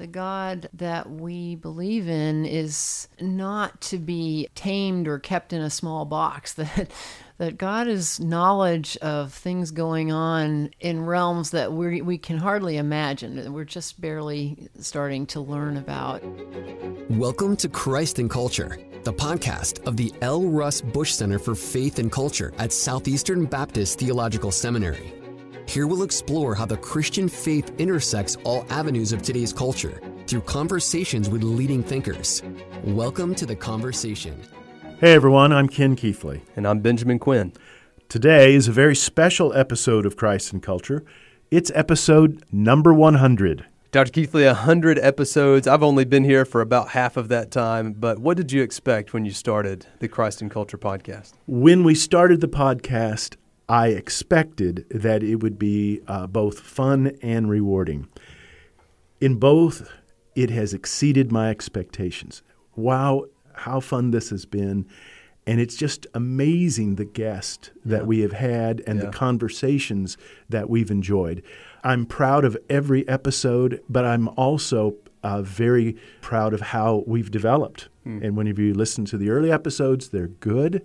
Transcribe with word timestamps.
The 0.00 0.06
God 0.06 0.70
that 0.72 1.10
we 1.10 1.56
believe 1.56 2.08
in 2.08 2.46
is 2.46 3.06
not 3.20 3.82
to 3.82 3.98
be 3.98 4.48
tamed 4.54 5.06
or 5.06 5.18
kept 5.18 5.52
in 5.52 5.60
a 5.60 5.68
small 5.68 6.06
box. 6.06 6.54
That 6.70 6.90
that 7.36 7.58
God 7.58 7.86
is 7.86 8.18
knowledge 8.18 8.96
of 8.98 9.32
things 9.32 9.70
going 9.70 10.10
on 10.10 10.70
in 10.80 11.04
realms 11.04 11.50
that 11.50 11.72
we 11.74 12.00
we 12.00 12.16
can 12.16 12.38
hardly 12.38 12.78
imagine. 12.78 13.52
We're 13.52 13.64
just 13.64 14.00
barely 14.00 14.70
starting 14.78 15.26
to 15.26 15.40
learn 15.40 15.76
about. 15.76 16.22
Welcome 17.10 17.56
to 17.56 17.68
Christ 17.68 18.18
and 18.18 18.30
Culture, 18.30 18.78
the 19.02 19.12
podcast 19.12 19.86
of 19.86 19.98
the 19.98 20.14
L. 20.22 20.44
Russ 20.44 20.80
Bush 20.80 21.12
Center 21.12 21.38
for 21.38 21.54
Faith 21.54 21.98
and 21.98 22.10
Culture 22.10 22.54
at 22.56 22.72
Southeastern 22.72 23.44
Baptist 23.44 23.98
Theological 23.98 24.50
Seminary. 24.50 25.19
Here 25.70 25.86
we'll 25.86 26.02
explore 26.02 26.56
how 26.56 26.66
the 26.66 26.76
Christian 26.76 27.28
faith 27.28 27.72
intersects 27.78 28.36
all 28.42 28.66
avenues 28.70 29.12
of 29.12 29.22
today's 29.22 29.52
culture 29.52 30.00
through 30.26 30.40
conversations 30.40 31.30
with 31.30 31.44
leading 31.44 31.80
thinkers. 31.84 32.42
Welcome 32.82 33.36
to 33.36 33.46
the 33.46 33.54
conversation. 33.54 34.42
Hey 34.98 35.12
everyone, 35.12 35.52
I'm 35.52 35.68
Ken 35.68 35.94
Keathley. 35.94 36.40
And 36.56 36.66
I'm 36.66 36.80
Benjamin 36.80 37.20
Quinn. 37.20 37.52
Today 38.08 38.56
is 38.56 38.66
a 38.66 38.72
very 38.72 38.96
special 38.96 39.52
episode 39.52 40.06
of 40.06 40.16
Christ 40.16 40.52
and 40.52 40.60
Culture. 40.60 41.04
It's 41.52 41.70
episode 41.72 42.42
number 42.50 42.92
100. 42.92 43.64
Dr. 43.92 44.10
Keathley, 44.10 44.46
100 44.46 44.98
episodes. 44.98 45.68
I've 45.68 45.84
only 45.84 46.04
been 46.04 46.24
here 46.24 46.44
for 46.44 46.62
about 46.62 46.88
half 46.88 47.16
of 47.16 47.28
that 47.28 47.52
time, 47.52 47.92
but 47.92 48.18
what 48.18 48.36
did 48.36 48.50
you 48.50 48.60
expect 48.64 49.14
when 49.14 49.24
you 49.24 49.30
started 49.30 49.86
the 50.00 50.08
Christ 50.08 50.42
and 50.42 50.50
Culture 50.50 50.78
podcast? 50.78 51.34
When 51.46 51.84
we 51.84 51.94
started 51.94 52.40
the 52.40 52.48
podcast, 52.48 53.36
I 53.70 53.90
expected 53.90 54.84
that 54.90 55.22
it 55.22 55.36
would 55.36 55.56
be 55.56 56.00
uh, 56.08 56.26
both 56.26 56.58
fun 56.58 57.16
and 57.22 57.48
rewarding. 57.48 58.08
In 59.20 59.36
both, 59.36 59.88
it 60.34 60.50
has 60.50 60.74
exceeded 60.74 61.30
my 61.30 61.50
expectations. 61.50 62.42
Wow, 62.74 63.26
how 63.52 63.78
fun 63.78 64.10
this 64.10 64.30
has 64.30 64.44
been. 64.44 64.86
And 65.46 65.60
it's 65.60 65.76
just 65.76 66.08
amazing 66.14 66.96
the 66.96 67.04
guest 67.04 67.70
that 67.84 68.00
yeah. 68.00 68.06
we 68.06 68.20
have 68.20 68.32
had 68.32 68.82
and 68.88 68.98
yeah. 68.98 69.06
the 69.06 69.12
conversations 69.12 70.16
that 70.48 70.68
we've 70.68 70.90
enjoyed. 70.90 71.40
I'm 71.84 72.06
proud 72.06 72.44
of 72.44 72.58
every 72.68 73.06
episode, 73.06 73.80
but 73.88 74.04
I'm 74.04 74.26
also 74.30 74.96
uh, 75.22 75.42
very 75.42 75.96
proud 76.22 76.54
of 76.54 76.60
how 76.60 77.04
we've 77.06 77.30
developed. 77.30 77.88
Mm. 78.04 78.24
And 78.24 78.36
whenever 78.36 78.62
you 78.62 78.74
listen 78.74 79.04
to 79.06 79.16
the 79.16 79.30
early 79.30 79.52
episodes, 79.52 80.08
they're 80.08 80.26
good. 80.26 80.84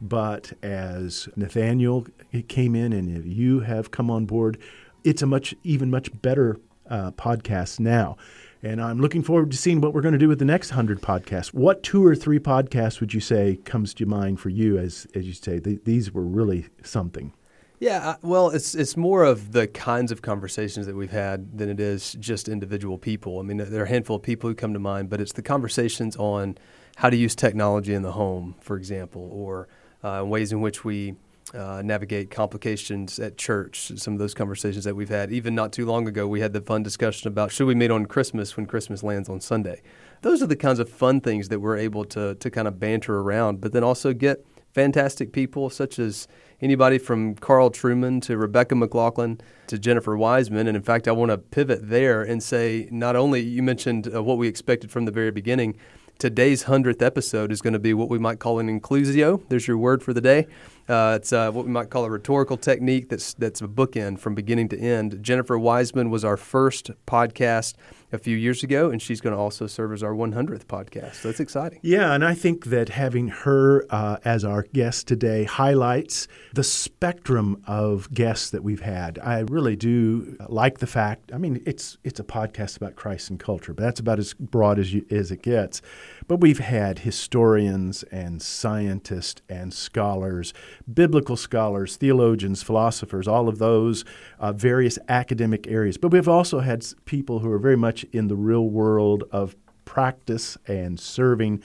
But 0.00 0.52
as 0.62 1.28
Nathaniel 1.36 2.06
came 2.48 2.74
in 2.74 2.92
and 2.92 3.24
you 3.24 3.60
have 3.60 3.90
come 3.90 4.10
on 4.10 4.26
board, 4.26 4.58
it's 5.04 5.22
a 5.22 5.26
much, 5.26 5.54
even 5.62 5.90
much 5.90 6.10
better 6.22 6.58
uh, 6.88 7.10
podcast 7.12 7.80
now. 7.80 8.16
And 8.62 8.80
I'm 8.80 9.00
looking 9.00 9.22
forward 9.22 9.50
to 9.52 9.56
seeing 9.56 9.80
what 9.80 9.94
we're 9.94 10.02
going 10.02 10.12
to 10.12 10.18
do 10.18 10.28
with 10.28 10.38
the 10.38 10.44
next 10.44 10.70
100 10.70 11.00
podcasts. 11.00 11.48
What 11.48 11.82
two 11.82 12.04
or 12.04 12.14
three 12.14 12.38
podcasts 12.38 13.00
would 13.00 13.14
you 13.14 13.20
say 13.20 13.56
comes 13.64 13.94
to 13.94 14.06
mind 14.06 14.38
for 14.40 14.50
you 14.50 14.76
as, 14.78 15.06
as 15.14 15.26
you 15.26 15.32
say, 15.32 15.60
th- 15.60 15.80
these 15.84 16.12
were 16.12 16.24
really 16.24 16.66
something? 16.82 17.32
Yeah, 17.78 18.16
well, 18.20 18.50
it's 18.50 18.74
it's 18.74 18.94
more 18.94 19.24
of 19.24 19.52
the 19.52 19.66
kinds 19.66 20.12
of 20.12 20.20
conversations 20.20 20.84
that 20.84 20.94
we've 20.94 21.10
had 21.10 21.56
than 21.56 21.70
it 21.70 21.80
is 21.80 22.12
just 22.20 22.46
individual 22.46 22.98
people. 22.98 23.38
I 23.38 23.42
mean, 23.42 23.56
there 23.56 23.80
are 23.80 23.86
a 23.86 23.88
handful 23.88 24.16
of 24.16 24.22
people 24.22 24.50
who 24.50 24.54
come 24.54 24.74
to 24.74 24.78
mind, 24.78 25.08
but 25.08 25.18
it's 25.18 25.32
the 25.32 25.40
conversations 25.40 26.14
on 26.16 26.58
how 26.96 27.08
to 27.08 27.16
use 27.16 27.34
technology 27.34 27.94
in 27.94 28.02
the 28.02 28.12
home, 28.12 28.54
for 28.60 28.76
example, 28.76 29.30
or 29.32 29.66
uh, 30.02 30.24
ways 30.26 30.52
in 30.52 30.60
which 30.60 30.84
we 30.84 31.14
uh, 31.54 31.82
navigate 31.84 32.30
complications 32.30 33.18
at 33.18 33.36
church. 33.36 33.92
Some 33.96 34.12
of 34.12 34.18
those 34.18 34.34
conversations 34.34 34.84
that 34.84 34.94
we've 34.94 35.08
had, 35.08 35.32
even 35.32 35.54
not 35.54 35.72
too 35.72 35.84
long 35.84 36.06
ago, 36.06 36.26
we 36.26 36.40
had 36.40 36.52
the 36.52 36.60
fun 36.60 36.82
discussion 36.82 37.28
about 37.28 37.50
should 37.50 37.66
we 37.66 37.74
meet 37.74 37.90
on 37.90 38.06
Christmas 38.06 38.56
when 38.56 38.66
Christmas 38.66 39.02
lands 39.02 39.28
on 39.28 39.40
Sunday. 39.40 39.82
Those 40.22 40.42
are 40.42 40.46
the 40.46 40.56
kinds 40.56 40.78
of 40.78 40.88
fun 40.88 41.20
things 41.20 41.48
that 41.48 41.60
we're 41.60 41.78
able 41.78 42.04
to 42.06 42.34
to 42.34 42.50
kind 42.50 42.68
of 42.68 42.78
banter 42.78 43.18
around, 43.18 43.60
but 43.60 43.72
then 43.72 43.82
also 43.82 44.12
get 44.12 44.44
fantastic 44.72 45.32
people 45.32 45.68
such 45.68 45.98
as 45.98 46.28
anybody 46.60 46.98
from 46.98 47.34
Carl 47.34 47.70
Trueman 47.70 48.22
to 48.22 48.36
Rebecca 48.36 48.74
McLaughlin 48.74 49.40
to 49.66 49.78
Jennifer 49.78 50.16
Wiseman. 50.16 50.68
And 50.68 50.76
in 50.76 50.82
fact, 50.82 51.08
I 51.08 51.12
want 51.12 51.30
to 51.30 51.38
pivot 51.38 51.88
there 51.88 52.22
and 52.22 52.42
say 52.42 52.88
not 52.90 53.16
only 53.16 53.40
you 53.40 53.62
mentioned 53.62 54.14
uh, 54.14 54.22
what 54.22 54.38
we 54.38 54.46
expected 54.46 54.90
from 54.90 55.06
the 55.06 55.12
very 55.12 55.30
beginning 55.30 55.76
today's 56.20 56.64
100th 56.64 57.00
episode 57.00 57.50
is 57.50 57.62
going 57.62 57.72
to 57.72 57.78
be 57.78 57.94
what 57.94 58.10
we 58.10 58.18
might 58.18 58.38
call 58.38 58.58
an 58.58 58.68
inclusio. 58.68 59.42
There's 59.48 59.66
your 59.66 59.78
word 59.78 60.02
for 60.02 60.12
the 60.12 60.20
day. 60.20 60.46
Uh, 60.90 61.14
it's 61.14 61.32
uh, 61.32 61.52
what 61.52 61.64
we 61.64 61.70
might 61.70 61.88
call 61.88 62.04
a 62.04 62.10
rhetorical 62.10 62.56
technique 62.56 63.08
that's, 63.08 63.34
that's 63.34 63.60
a 63.60 63.68
bookend 63.68 64.18
from 64.18 64.34
beginning 64.34 64.68
to 64.68 64.78
end. 64.78 65.22
Jennifer 65.22 65.56
Wiseman 65.56 66.10
was 66.10 66.24
our 66.24 66.36
first 66.36 66.90
podcast 67.06 67.74
a 68.12 68.18
few 68.18 68.36
years 68.36 68.62
ago, 68.62 68.90
and 68.90 69.00
she's 69.00 69.20
going 69.20 69.34
to 69.34 69.40
also 69.40 69.66
serve 69.66 69.92
as 69.92 70.02
our 70.02 70.12
100th 70.12 70.64
podcast. 70.64 71.14
So 71.16 71.28
that's 71.28 71.40
exciting. 71.40 71.78
Yeah, 71.82 72.12
and 72.12 72.24
I 72.24 72.34
think 72.34 72.66
that 72.66 72.88
having 72.88 73.28
her 73.28 73.86
uh, 73.90 74.16
as 74.24 74.44
our 74.44 74.64
guest 74.72 75.06
today 75.06 75.44
highlights 75.44 76.26
the 76.54 76.64
spectrum 76.64 77.62
of 77.66 78.12
guests 78.12 78.50
that 78.50 78.64
we've 78.64 78.80
had. 78.80 79.18
I 79.20 79.40
really 79.40 79.76
do 79.76 80.36
like 80.48 80.78
the 80.78 80.86
fact. 80.86 81.30
I 81.32 81.38
mean, 81.38 81.62
it's 81.66 81.98
it's 82.02 82.18
a 82.18 82.24
podcast 82.24 82.76
about 82.76 82.96
Christ 82.96 83.30
and 83.30 83.38
culture, 83.38 83.72
but 83.72 83.84
that's 83.84 84.00
about 84.00 84.18
as 84.18 84.34
broad 84.34 84.78
as 84.78 84.92
you, 84.92 85.06
as 85.10 85.30
it 85.30 85.42
gets. 85.42 85.82
But 86.30 86.38
we've 86.38 86.60
had 86.60 87.00
historians 87.00 88.04
and 88.04 88.40
scientists 88.40 89.42
and 89.48 89.74
scholars, 89.74 90.54
biblical 90.94 91.36
scholars, 91.36 91.96
theologians, 91.96 92.62
philosophers, 92.62 93.26
all 93.26 93.48
of 93.48 93.58
those 93.58 94.04
uh, 94.38 94.52
various 94.52 94.96
academic 95.08 95.66
areas. 95.66 95.96
But 95.96 96.12
we've 96.12 96.28
also 96.28 96.60
had 96.60 96.86
people 97.04 97.40
who 97.40 97.50
are 97.50 97.58
very 97.58 97.76
much 97.76 98.04
in 98.12 98.28
the 98.28 98.36
real 98.36 98.68
world 98.68 99.24
of 99.32 99.56
practice 99.84 100.56
and 100.68 101.00
serving 101.00 101.64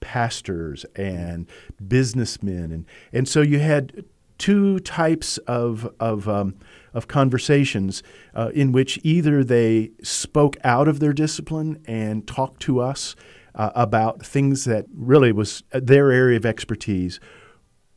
pastors 0.00 0.86
and 0.94 1.46
businessmen 1.86 2.72
and 2.72 2.86
and 3.12 3.28
so 3.28 3.42
you 3.42 3.58
had 3.58 4.04
two 4.38 4.78
types 4.80 5.36
of 5.46 5.92
of 6.00 6.26
um, 6.26 6.54
of 6.94 7.06
conversations 7.06 8.02
uh, 8.34 8.50
in 8.54 8.72
which 8.72 8.98
either 9.02 9.44
they 9.44 9.90
spoke 10.02 10.56
out 10.64 10.88
of 10.88 11.00
their 11.00 11.12
discipline 11.12 11.82
and 11.86 12.26
talked 12.26 12.60
to 12.60 12.80
us 12.80 13.14
uh, 13.56 13.70
about 13.74 14.24
things 14.24 14.64
that 14.64 14.86
really 14.94 15.32
was 15.32 15.62
their 15.72 16.12
area 16.12 16.36
of 16.36 16.46
expertise, 16.46 17.18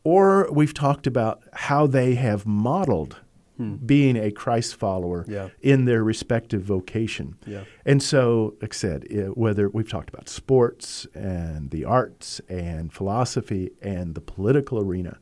or 0.03 0.50
we've 0.52 0.74
talked 0.74 1.06
about 1.06 1.44
how 1.53 1.86
they 1.86 2.16
have 2.16 2.46
modeled 2.46 3.18
hmm. 3.58 3.75
being 3.75 4.16
a 4.16 4.31
Christ 4.31 4.75
follower 4.75 5.25
yeah. 5.28 5.50
in 5.62 5.86
their 5.86 6.03
respective 6.03 6.62
vocation. 6.62 7.38
Yeah. 7.46 7.66
And 7.86 8.02
so, 8.02 8.56
like 8.62 8.74
I 8.74 8.78
said, 8.78 9.06
whether 9.34 9.70
we've 9.70 9.90
talked 9.90 10.09
about 10.09 10.30
sports 10.30 11.06
and 11.14 11.70
the 11.72 11.86
arts 11.86 12.40
and 12.47 12.91
philosophy 12.91 13.72
and 13.81 14.16
the 14.16 14.22
political 14.22 14.80
arena. 14.80 15.20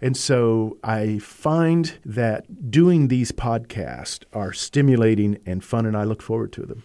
And 0.00 0.16
so 0.16 0.76
I 0.84 1.18
find 1.20 1.98
that 2.04 2.70
doing 2.70 3.08
these 3.08 3.32
podcasts 3.32 4.24
are 4.32 4.52
stimulating 4.52 5.38
and 5.46 5.64
fun, 5.64 5.86
and 5.86 5.96
I 5.96 6.04
look 6.04 6.20
forward 6.20 6.52
to 6.54 6.66
them. 6.66 6.82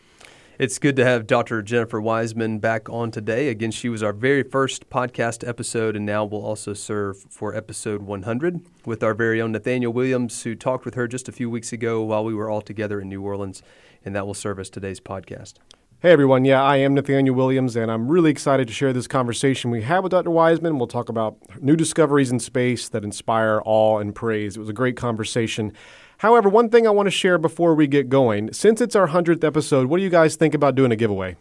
It's 0.61 0.77
good 0.77 0.95
to 0.97 1.03
have 1.03 1.25
Dr. 1.25 1.63
Jennifer 1.63 1.99
Wiseman 1.99 2.59
back 2.59 2.87
on 2.87 3.09
today. 3.09 3.47
Again, 3.47 3.71
she 3.71 3.89
was 3.89 4.03
our 4.03 4.13
very 4.13 4.43
first 4.43 4.91
podcast 4.91 5.43
episode, 5.47 5.95
and 5.95 6.05
now 6.05 6.23
will 6.23 6.45
also 6.45 6.75
serve 6.75 7.17
for 7.31 7.55
episode 7.55 8.03
100 8.03 8.61
with 8.85 9.01
our 9.01 9.15
very 9.15 9.41
own 9.41 9.53
Nathaniel 9.53 9.91
Williams, 9.91 10.43
who 10.43 10.53
talked 10.53 10.85
with 10.85 10.93
her 10.93 11.07
just 11.07 11.27
a 11.27 11.31
few 11.31 11.49
weeks 11.49 11.73
ago 11.73 12.03
while 12.03 12.23
we 12.23 12.35
were 12.35 12.47
all 12.47 12.61
together 12.61 13.01
in 13.01 13.09
New 13.09 13.23
Orleans, 13.23 13.63
and 14.05 14.15
that 14.15 14.27
will 14.27 14.35
serve 14.35 14.59
as 14.59 14.69
today's 14.69 14.99
podcast. 14.99 15.55
Hey 16.03 16.09
everyone, 16.09 16.45
yeah, 16.45 16.63
I 16.63 16.77
am 16.77 16.95
Nathaniel 16.95 17.35
Williams, 17.35 17.75
and 17.75 17.91
I'm 17.91 18.07
really 18.07 18.31
excited 18.31 18.67
to 18.67 18.73
share 18.73 18.91
this 18.91 19.05
conversation 19.05 19.69
we 19.69 19.83
had 19.83 19.99
with 19.99 20.09
Dr. 20.09 20.31
Wiseman. 20.31 20.79
We'll 20.79 20.87
talk 20.87 21.09
about 21.09 21.37
new 21.61 21.75
discoveries 21.75 22.31
in 22.31 22.39
space 22.39 22.89
that 22.89 23.03
inspire 23.03 23.61
awe 23.65 23.99
and 23.99 24.15
praise. 24.15 24.57
It 24.57 24.61
was 24.61 24.69
a 24.69 24.73
great 24.73 24.97
conversation. 24.97 25.73
However, 26.17 26.49
one 26.49 26.69
thing 26.69 26.87
I 26.87 26.89
want 26.89 27.05
to 27.05 27.11
share 27.11 27.37
before 27.37 27.75
we 27.75 27.85
get 27.85 28.09
going, 28.09 28.51
since 28.51 28.81
it's 28.81 28.95
our 28.95 29.09
100th 29.09 29.43
episode, 29.43 29.89
what 29.89 29.97
do 29.97 30.03
you 30.03 30.09
guys 30.09 30.35
think 30.35 30.55
about 30.55 30.73
doing 30.73 30.91
a 30.91 30.95
giveaway? 30.95 31.37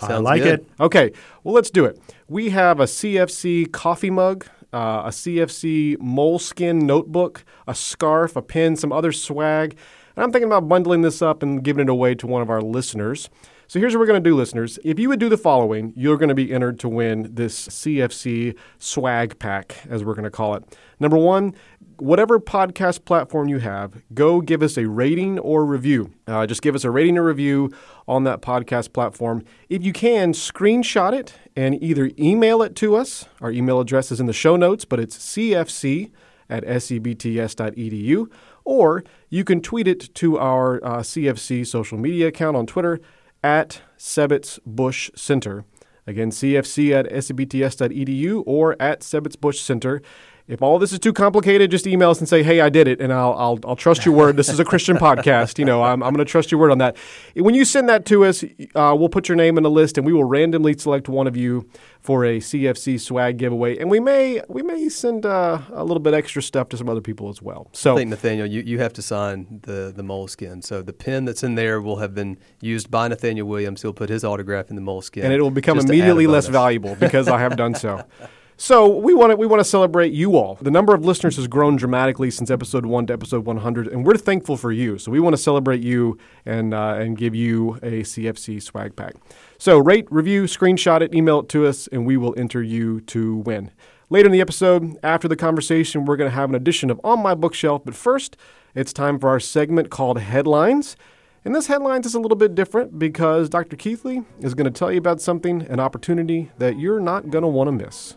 Sounds 0.00 0.12
I 0.12 0.16
like 0.16 0.42
good. 0.42 0.60
it. 0.60 0.66
Okay, 0.80 1.12
well, 1.44 1.54
let's 1.54 1.68
do 1.68 1.84
it. 1.84 2.00
We 2.28 2.48
have 2.48 2.80
a 2.80 2.84
CFC 2.84 3.70
coffee 3.72 4.08
mug, 4.08 4.46
uh, 4.72 5.02
a 5.04 5.10
CFC 5.10 5.98
moleskin 6.00 6.86
notebook, 6.86 7.44
a 7.66 7.74
scarf, 7.74 8.36
a 8.36 8.42
pen, 8.42 8.74
some 8.74 8.90
other 8.90 9.12
swag. 9.12 9.76
And 10.16 10.24
I'm 10.24 10.32
thinking 10.32 10.48
about 10.48 10.66
bundling 10.66 11.02
this 11.02 11.20
up 11.20 11.42
and 11.42 11.62
giving 11.62 11.82
it 11.82 11.90
away 11.90 12.14
to 12.14 12.26
one 12.26 12.40
of 12.40 12.48
our 12.48 12.62
listeners. 12.62 13.28
So 13.70 13.78
here's 13.78 13.94
what 13.94 14.00
we're 14.00 14.06
going 14.06 14.24
to 14.24 14.30
do, 14.30 14.34
listeners. 14.34 14.78
If 14.82 14.98
you 14.98 15.10
would 15.10 15.20
do 15.20 15.28
the 15.28 15.36
following, 15.36 15.92
you're 15.94 16.16
going 16.16 16.30
to 16.30 16.34
be 16.34 16.54
entered 16.54 16.80
to 16.80 16.88
win 16.88 17.28
this 17.34 17.68
CFC 17.68 18.56
swag 18.78 19.38
pack, 19.38 19.76
as 19.90 20.02
we're 20.02 20.14
going 20.14 20.24
to 20.24 20.30
call 20.30 20.54
it. 20.54 20.78
Number 20.98 21.18
one, 21.18 21.54
whatever 21.98 22.40
podcast 22.40 23.04
platform 23.04 23.46
you 23.46 23.58
have, 23.58 24.02
go 24.14 24.40
give 24.40 24.62
us 24.62 24.78
a 24.78 24.88
rating 24.88 25.38
or 25.40 25.66
review. 25.66 26.14
Uh, 26.26 26.46
just 26.46 26.62
give 26.62 26.74
us 26.74 26.82
a 26.82 26.90
rating 26.90 27.18
or 27.18 27.24
review 27.24 27.70
on 28.06 28.24
that 28.24 28.40
podcast 28.40 28.94
platform. 28.94 29.44
If 29.68 29.84
you 29.84 29.92
can, 29.92 30.32
screenshot 30.32 31.12
it 31.12 31.34
and 31.54 31.74
either 31.82 32.10
email 32.18 32.62
it 32.62 32.74
to 32.76 32.96
us. 32.96 33.26
Our 33.42 33.50
email 33.50 33.80
address 33.80 34.10
is 34.10 34.18
in 34.18 34.24
the 34.24 34.32
show 34.32 34.56
notes, 34.56 34.86
but 34.86 34.98
it's 34.98 35.18
cfc 35.18 36.10
at 36.48 36.64
sebts.edu. 36.64 38.30
Or 38.64 39.04
you 39.28 39.44
can 39.44 39.60
tweet 39.60 39.86
it 39.86 40.14
to 40.14 40.38
our 40.38 40.82
uh, 40.82 40.98
CFC 41.00 41.66
social 41.66 41.98
media 41.98 42.28
account 42.28 42.56
on 42.56 42.66
Twitter 42.66 43.00
at 43.42 43.82
SEBTS 43.96 44.58
Bush 44.66 45.10
Center. 45.14 45.64
Again, 46.06 46.30
cfc 46.30 46.90
at 46.92 47.06
sebts.edu 47.10 48.42
or 48.46 48.80
at 48.80 49.00
SEBTS 49.00 49.38
Bush 49.40 49.60
Center. 49.60 50.00
If 50.48 50.62
all 50.62 50.78
this 50.78 50.94
is 50.94 50.98
too 50.98 51.12
complicated, 51.12 51.70
just 51.70 51.86
email 51.86 52.08
us 52.08 52.20
and 52.20 52.28
say, 52.28 52.42
"Hey, 52.42 52.60
I 52.60 52.70
did 52.70 52.88
it," 52.88 53.02
and 53.02 53.12
I'll 53.12 53.34
I'll, 53.34 53.58
I'll 53.66 53.76
trust 53.76 54.06
your 54.06 54.14
word. 54.14 54.38
This 54.38 54.48
is 54.48 54.58
a 54.58 54.64
Christian 54.64 54.96
podcast. 55.08 55.58
You 55.58 55.66
know, 55.66 55.82
I'm, 55.82 56.02
I'm 56.02 56.14
going 56.14 56.24
to 56.24 56.30
trust 56.30 56.50
your 56.50 56.58
word 56.58 56.70
on 56.70 56.78
that. 56.78 56.96
When 57.36 57.54
you 57.54 57.66
send 57.66 57.86
that 57.90 58.06
to 58.06 58.24
us, 58.24 58.42
uh, 58.74 58.96
we'll 58.98 59.10
put 59.10 59.28
your 59.28 59.36
name 59.36 59.58
in 59.58 59.66
a 59.66 59.68
list, 59.68 59.98
and 59.98 60.06
we 60.06 60.12
will 60.14 60.24
randomly 60.24 60.76
select 60.78 61.06
one 61.06 61.26
of 61.26 61.36
you 61.36 61.68
for 62.00 62.24
a 62.24 62.38
CFC 62.38 62.98
swag 62.98 63.36
giveaway. 63.36 63.76
And 63.76 63.90
we 63.90 64.00
may 64.00 64.40
we 64.48 64.62
may 64.62 64.88
send 64.88 65.26
uh, 65.26 65.60
a 65.70 65.84
little 65.84 66.00
bit 66.00 66.14
extra 66.14 66.40
stuff 66.40 66.70
to 66.70 66.78
some 66.78 66.88
other 66.88 67.02
people 67.02 67.28
as 67.28 67.42
well. 67.42 67.68
So 67.74 67.92
I 67.92 67.98
think 67.98 68.08
Nathaniel, 68.08 68.46
you, 68.46 68.62
you 68.62 68.78
have 68.78 68.94
to 68.94 69.02
sign 69.02 69.60
the 69.64 69.92
the 69.94 70.02
moleskin. 70.02 70.62
So 70.62 70.80
the 70.80 70.94
pen 70.94 71.26
that's 71.26 71.42
in 71.42 71.56
there 71.56 71.82
will 71.82 71.96
have 71.96 72.14
been 72.14 72.38
used 72.62 72.90
by 72.90 73.08
Nathaniel 73.08 73.46
Williams. 73.46 73.82
He'll 73.82 73.92
put 73.92 74.08
his 74.08 74.24
autograph 74.24 74.70
in 74.70 74.76
the 74.76 74.82
moleskin, 74.82 75.24
and 75.24 75.32
it 75.34 75.42
will 75.42 75.50
become 75.50 75.76
just 75.76 75.88
to 75.88 75.92
add 75.92 75.96
a 75.96 75.98
immediately 75.98 76.26
less 76.26 76.48
valuable 76.48 76.94
because 76.94 77.28
I 77.28 77.38
have 77.38 77.54
done 77.54 77.74
so. 77.74 78.02
So 78.60 78.88
we 78.88 79.14
want 79.14 79.30
to 79.30 79.36
we 79.36 79.46
want 79.46 79.60
to 79.60 79.64
celebrate 79.64 80.12
you 80.12 80.36
all. 80.36 80.56
The 80.56 80.72
number 80.72 80.92
of 80.92 81.04
listeners 81.04 81.36
has 81.36 81.46
grown 81.46 81.76
dramatically 81.76 82.28
since 82.32 82.50
episode 82.50 82.84
one 82.84 83.06
to 83.06 83.12
episode 83.12 83.44
100, 83.44 83.86
and 83.86 84.04
we're 84.04 84.16
thankful 84.16 84.56
for 84.56 84.72
you. 84.72 84.98
So 84.98 85.12
we 85.12 85.20
want 85.20 85.34
to 85.34 85.40
celebrate 85.40 85.80
you 85.80 86.18
and 86.44 86.74
uh, 86.74 86.96
and 86.98 87.16
give 87.16 87.36
you 87.36 87.76
a 87.76 88.02
CFC 88.02 88.60
swag 88.60 88.96
pack. 88.96 89.14
So 89.58 89.78
rate, 89.78 90.08
review, 90.10 90.42
screenshot 90.44 91.02
it, 91.02 91.14
email 91.14 91.38
it 91.38 91.48
to 91.50 91.68
us, 91.68 91.86
and 91.92 92.04
we 92.04 92.16
will 92.16 92.34
enter 92.36 92.60
you 92.60 93.00
to 93.02 93.36
win. 93.36 93.70
Later 94.10 94.26
in 94.26 94.32
the 94.32 94.40
episode, 94.40 94.96
after 95.04 95.28
the 95.28 95.36
conversation, 95.36 96.04
we're 96.04 96.16
going 96.16 96.30
to 96.30 96.34
have 96.34 96.48
an 96.48 96.56
edition 96.56 96.90
of 96.90 97.00
On 97.04 97.22
My 97.22 97.36
Bookshelf. 97.36 97.82
But 97.84 97.94
first, 97.94 98.36
it's 98.74 98.92
time 98.92 99.20
for 99.20 99.28
our 99.28 99.38
segment 99.38 99.90
called 99.90 100.18
Headlines. 100.18 100.96
And 101.44 101.54
this 101.54 101.68
headlines 101.68 102.06
is 102.06 102.14
a 102.14 102.20
little 102.20 102.36
bit 102.36 102.56
different 102.56 102.98
because 102.98 103.48
Dr. 103.48 103.76
Keathley 103.76 104.24
is 104.40 104.54
going 104.54 104.64
to 104.64 104.76
tell 104.76 104.90
you 104.90 104.98
about 104.98 105.20
something, 105.20 105.62
an 105.62 105.78
opportunity 105.78 106.50
that 106.58 106.80
you're 106.80 106.98
not 106.98 107.30
going 107.30 107.42
to 107.42 107.48
want 107.48 107.68
to 107.68 107.72
miss. 107.72 108.16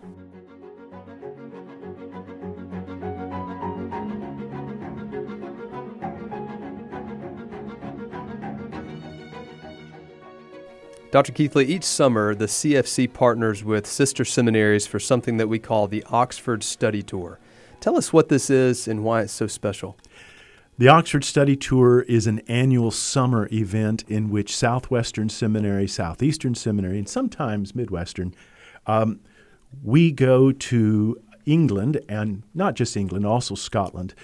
Dr. 11.12 11.34
Keathley, 11.34 11.68
each 11.68 11.84
summer 11.84 12.34
the 12.34 12.46
CFC 12.46 13.12
partners 13.12 13.66
with 13.66 13.86
sister 13.86 14.24
seminaries 14.24 14.88
for 14.88 14.98
something 14.98 15.36
that 15.36 15.50
we 15.50 15.60
call 15.60 15.86
the 15.90 16.06
Oxford 16.10 16.64
Study 16.64 17.04
Tour. 17.04 17.38
Tell 17.82 17.98
us 17.98 18.14
what 18.14 18.30
this 18.30 18.50
is 18.50 18.88
and 18.88 19.04
why 19.04 19.24
it's 19.24 19.34
so 19.34 19.46
special. 19.46 19.98
The 20.78 20.88
Oxford 20.88 21.26
Study 21.26 21.58
Tour 21.58 22.04
is 22.04 22.28
an 22.28 22.40
annual 22.48 22.92
summer 22.92 23.50
event 23.52 24.06
in 24.08 24.30
which 24.30 24.56
Southwestern 24.56 25.28
Seminary, 25.28 25.86
Southeastern 25.86 26.56
Seminary, 26.56 26.98
and 26.98 27.10
sometimes 27.10 27.76
Midwestern, 27.76 28.34
um, 28.88 29.20
we 29.84 30.14
go 30.14 30.54
to 30.54 31.22
England, 31.46 32.00
and 32.08 32.44
not 32.54 32.76
just 32.76 32.96
England, 32.96 33.26
also 33.26 33.56
Scotland, 33.56 34.16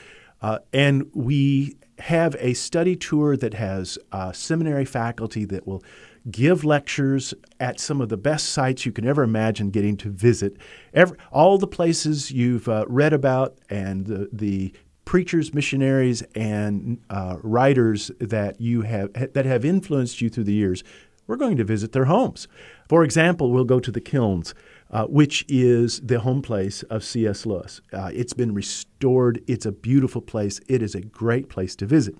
uh, 0.41 0.59
and 0.71 1.11
we 1.13 1.75
have 1.99 2.35
a 2.39 2.53
study 2.53 2.95
tour 2.95 3.35
that 3.35 3.55
has 3.55 3.97
uh, 4.11 4.31
seminary 4.31 4.85
faculty 4.85 5.43
that 5.45 5.67
will 5.67 5.83
give 6.29 6.63
lectures 6.63 7.33
at 7.59 7.79
some 7.79 8.01
of 8.01 8.09
the 8.09 8.17
best 8.17 8.49
sites 8.49 8.85
you 8.85 8.91
can 8.91 9.07
ever 9.07 9.23
imagine 9.23 9.69
getting 9.69 9.97
to 9.97 10.09
visit. 10.09 10.57
Every, 10.93 11.17
all 11.31 11.57
the 11.57 11.67
places 11.67 12.31
you've 12.31 12.67
uh, 12.67 12.85
read 12.87 13.13
about 13.13 13.57
and 13.69 14.05
the, 14.05 14.29
the 14.31 14.73
preachers, 15.05 15.53
missionaries, 15.53 16.21
and 16.35 16.99
uh, 17.09 17.37
writers 17.41 18.11
that 18.19 18.59
you 18.59 18.81
have 18.81 19.13
that 19.33 19.45
have 19.45 19.63
influenced 19.63 20.21
you 20.21 20.29
through 20.29 20.43
the 20.43 20.53
years. 20.53 20.83
We're 21.27 21.37
going 21.37 21.57
to 21.57 21.63
visit 21.63 21.91
their 21.91 22.05
homes. 22.05 22.47
For 22.87 23.03
example, 23.03 23.51
we'll 23.51 23.65
go 23.65 23.81
to 23.81 23.91
the 23.91 23.99
Kilns, 23.99 24.53
uh, 24.91 25.05
which 25.05 25.45
is 25.49 25.99
the 25.99 26.21
home 26.21 26.41
place 26.41 26.83
of 26.83 27.03
C.S. 27.03 27.45
Lewis. 27.45 27.81
Uh, 27.91 28.11
it's 28.13 28.33
been 28.33 28.53
restored. 28.53 29.43
It's 29.45 29.65
a 29.65 29.73
beautiful 29.73 30.21
place. 30.21 30.61
It 30.67 30.81
is 30.81 30.95
a 30.95 31.01
great 31.01 31.49
place 31.49 31.75
to 31.77 31.85
visit. 31.85 32.15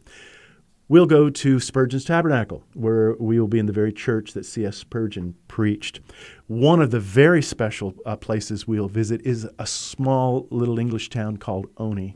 We'll 0.89 1.05
go 1.05 1.29
to 1.29 1.59
Spurgeon's 1.59 2.05
Tabernacle, 2.05 2.63
where 2.73 3.13
we 3.19 3.41
will 3.41 3.49
be 3.49 3.59
in 3.59 3.65
the 3.65 3.73
very 3.73 3.91
church 3.91 4.31
that 4.31 4.45
C.S. 4.45 4.77
Spurgeon 4.77 5.35
preached. 5.49 5.99
One 6.47 6.81
of 6.81 6.91
the 6.91 6.99
very 7.01 7.41
special 7.41 7.93
uh, 8.05 8.15
places 8.15 8.69
we'll 8.69 8.87
visit 8.87 9.19
is 9.25 9.45
a 9.59 9.67
small 9.67 10.47
little 10.49 10.79
English 10.79 11.09
town 11.09 11.37
called 11.37 11.67
Olney. 11.75 12.15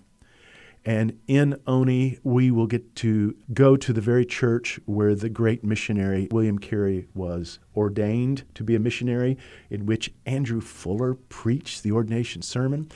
And 0.85 1.19
in 1.27 1.59
Olney, 1.67 2.19
we 2.23 2.49
will 2.49 2.65
get 2.65 2.95
to 2.97 3.35
go 3.53 3.75
to 3.75 3.91
the 3.91 3.99
very 3.99 4.25
church 4.25 4.79
where 4.85 5.15
the 5.15 5.27
great 5.27 5.65
missionary 5.65 6.29
William 6.31 6.57
Carey 6.57 7.09
was 7.13 7.59
ordained 7.75 8.45
to 8.55 8.63
be 8.63 8.75
a 8.75 8.79
missionary, 8.79 9.37
in 9.69 9.85
which 9.85 10.13
Andrew 10.25 10.61
Fuller 10.61 11.15
preached 11.15 11.83
the 11.83 11.91
ordination 11.91 12.41
sermon. 12.41 12.89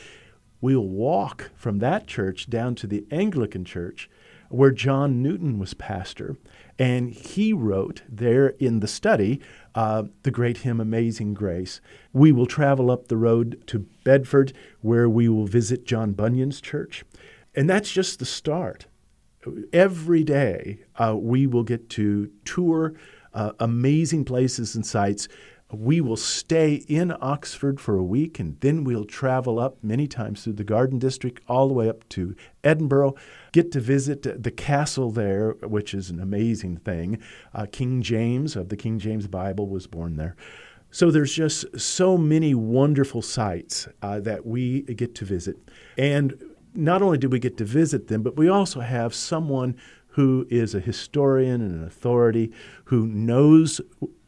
We'll 0.62 0.88
walk 0.88 1.52
from 1.54 1.80
that 1.80 2.08
church 2.08 2.50
down 2.50 2.76
to 2.76 2.88
the 2.88 3.06
Anglican 3.12 3.66
church 3.66 4.10
where 4.50 4.72
John 4.72 5.22
Newton 5.22 5.60
was 5.60 5.74
pastor, 5.74 6.38
and 6.78 7.12
he 7.12 7.54
wrote 7.54 8.02
there 8.08 8.50
in 8.60 8.80
the 8.80 8.88
study 8.88 9.42
uh, 9.74 10.04
the 10.24 10.32
great 10.32 10.58
hymn 10.60 10.80
Amazing 10.80 11.34
Grace. 11.34 11.82
We 12.14 12.32
will 12.32 12.46
travel 12.46 12.92
up 12.92 13.08
the 13.08 13.18
road 13.18 13.64
to 13.68 13.86
Bedford, 14.04 14.54
where 14.82 15.10
we 15.10 15.30
will 15.30 15.46
visit 15.46 15.86
John 15.86 16.14
Bunyan's 16.14 16.62
church. 16.62 17.04
And 17.56 17.70
that's 17.70 17.92
just 17.92 18.20
the 18.20 18.26
start. 18.26 18.88
Every 19.72 20.24
day, 20.24 20.80
uh, 20.98 21.16
we 21.18 21.48
will 21.48 21.64
get 21.64 21.90
to 21.92 22.32
tour 22.44 22.96
uh, 23.34 23.52
amazing 23.60 24.26
places 24.26 24.76
and 24.76 24.86
sites. 24.86 25.28
We 25.76 26.00
will 26.00 26.18
stay 26.18 26.76
in 26.88 27.14
Oxford 27.20 27.82
for 27.82 27.98
a 27.98 28.04
week 28.04 28.40
and 28.40 28.60
then 28.62 28.84
we'll 28.84 29.04
travel 29.04 29.60
up 29.60 29.78
many 29.84 30.08
times 30.08 30.44
through 30.44 30.54
the 30.54 30.64
Garden 30.64 31.00
District 31.00 31.42
all 31.48 31.68
the 31.68 31.74
way 31.74 31.90
up 31.90 32.08
to 32.10 32.36
Edinburgh. 32.64 33.16
Get 33.52 33.72
to 33.74 33.80
visit 33.82 34.44
the 34.44 34.52
castle 34.52 35.12
there, 35.12 35.52
which 35.62 35.94
is 35.94 36.10
an 36.10 36.20
amazing 36.20 36.78
thing. 36.78 37.20
Uh, 37.54 37.66
King 37.70 38.02
James 38.02 38.56
of 38.56 38.70
the 38.70 38.78
King 38.78 39.00
James 39.00 39.28
Bible 39.28 39.68
was 39.68 39.86
born 39.86 40.16
there. 40.16 40.36
So 40.92 41.12
there's 41.12 41.34
just 41.34 41.80
so 41.80 42.18
many 42.18 42.56
wonderful 42.56 43.22
sites 43.22 43.88
uh, 44.02 44.22
that 44.22 44.46
we 44.46 44.84
get 44.84 45.14
to 45.16 45.26
visit. 45.26 45.58
And 45.98 46.42
not 46.74 47.02
only 47.02 47.18
do 47.18 47.28
we 47.28 47.40
get 47.40 47.58
to 47.58 47.66
visit 47.66 48.08
them, 48.08 48.24
but 48.24 48.38
we 48.38 48.48
also 48.48 48.80
have 48.80 49.14
someone 49.14 49.76
who 50.10 50.48
is 50.50 50.74
a 50.74 50.80
historian 50.80 51.62
and 51.62 51.76
an 51.76 51.84
authority 51.84 52.54
who 52.86 53.08
knows 53.08 53.82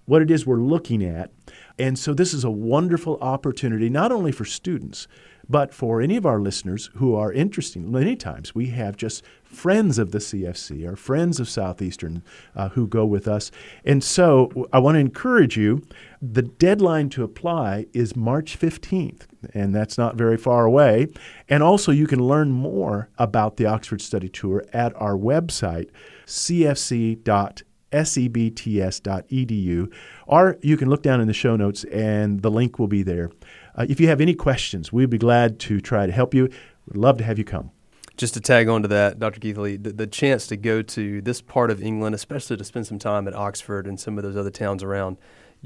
what 0.07 0.21
it 0.21 0.31
is 0.31 0.45
we're 0.45 0.57
looking 0.57 1.03
at. 1.03 1.31
And 1.80 1.98
so 1.98 2.14
this 2.14 2.34
is 2.34 2.44
a 2.44 2.50
wonderful 2.50 3.18
opportunity, 3.22 3.90
not 3.90 4.12
only 4.12 4.31
for 4.31 4.46
students, 4.46 5.07
but 5.50 5.74
for 5.74 6.02
any 6.02 6.18
of 6.18 6.26
our 6.26 6.40
listeners 6.40 6.90
who 6.96 7.16
are 7.16 7.31
interested. 7.31 7.81
Many 7.81 8.16
times 8.16 8.54
we 8.54 8.68
have 8.68 8.98
just 8.98 9.24
friends 9.44 9.98
of 9.98 10.12
the 10.12 10.18
CFC 10.18 10.86
or 10.86 10.96
friends 10.96 11.40
of 11.40 11.48
Southeastern 11.48 12.24
uh, 12.56 12.69
who 12.69 12.88
go 12.88 13.06
with 13.06 13.28
us. 13.28 13.50
And 13.86 14.04
so 14.04 14.68
I 14.74 14.80
want 14.80 14.96
to 14.96 15.00
encourage 15.00 15.57
you. 15.57 15.84
The 16.22 16.42
deadline 16.42 17.10
to 17.10 17.24
apply 17.24 17.86
is 17.94 18.16
March 18.16 18.60
15th, 18.60 19.28
and 19.54 19.74
that's 19.74 19.98
not 19.98 20.16
very 20.16 20.36
far 20.36 20.66
away. 20.66 21.07
And 21.48 21.62
also, 21.62 21.92
you 21.92 22.07
can 22.07 22.19
learn 22.19 22.52
more 22.52 23.10
about 23.18 23.57
the 23.57 23.68
Oxford 23.68 24.02
Study 24.02 24.28
Tour 24.28 24.66
at 24.74 25.00
our 25.00 25.16
website, 25.16 25.90
cfc.edu 26.26 27.67
sebts.edu, 27.91 29.94
or 30.25 30.57
you 30.61 30.77
can 30.77 30.89
look 30.89 31.03
down 31.03 31.21
in 31.21 31.27
the 31.27 31.33
show 31.33 31.56
notes 31.56 31.83
and 31.85 32.41
the 32.41 32.51
link 32.51 32.79
will 32.79 32.87
be 32.87 33.03
there. 33.03 33.29
Uh, 33.75 33.85
if 33.87 33.99
you 33.99 34.07
have 34.07 34.21
any 34.21 34.33
questions, 34.33 34.91
we'd 34.91 35.09
be 35.09 35.17
glad 35.17 35.59
to 35.59 35.79
try 35.79 36.06
to 36.06 36.11
help 36.11 36.33
you. 36.33 36.49
We'd 36.87 36.97
love 36.97 37.17
to 37.19 37.23
have 37.23 37.37
you 37.37 37.45
come. 37.45 37.71
Just 38.17 38.33
to 38.33 38.41
tag 38.41 38.67
on 38.67 38.81
to 38.81 38.87
that, 38.87 39.19
Dr. 39.19 39.39
Keathley, 39.39 39.81
the, 39.81 39.91
the 39.91 40.07
chance 40.07 40.47
to 40.47 40.57
go 40.57 40.81
to 40.81 41.21
this 41.21 41.39
part 41.39 41.69
of 41.69 41.83
England, 41.83 42.15
especially 42.15 42.57
to 42.57 42.63
spend 42.63 42.87
some 42.87 42.97
time 42.97 43.27
at 43.27 43.35
Oxford 43.35 43.85
and 43.85 43.99
some 43.99 44.17
of 44.17 44.23
those 44.23 44.35
other 44.35 44.49
towns 44.49 44.81
around, 44.81 45.17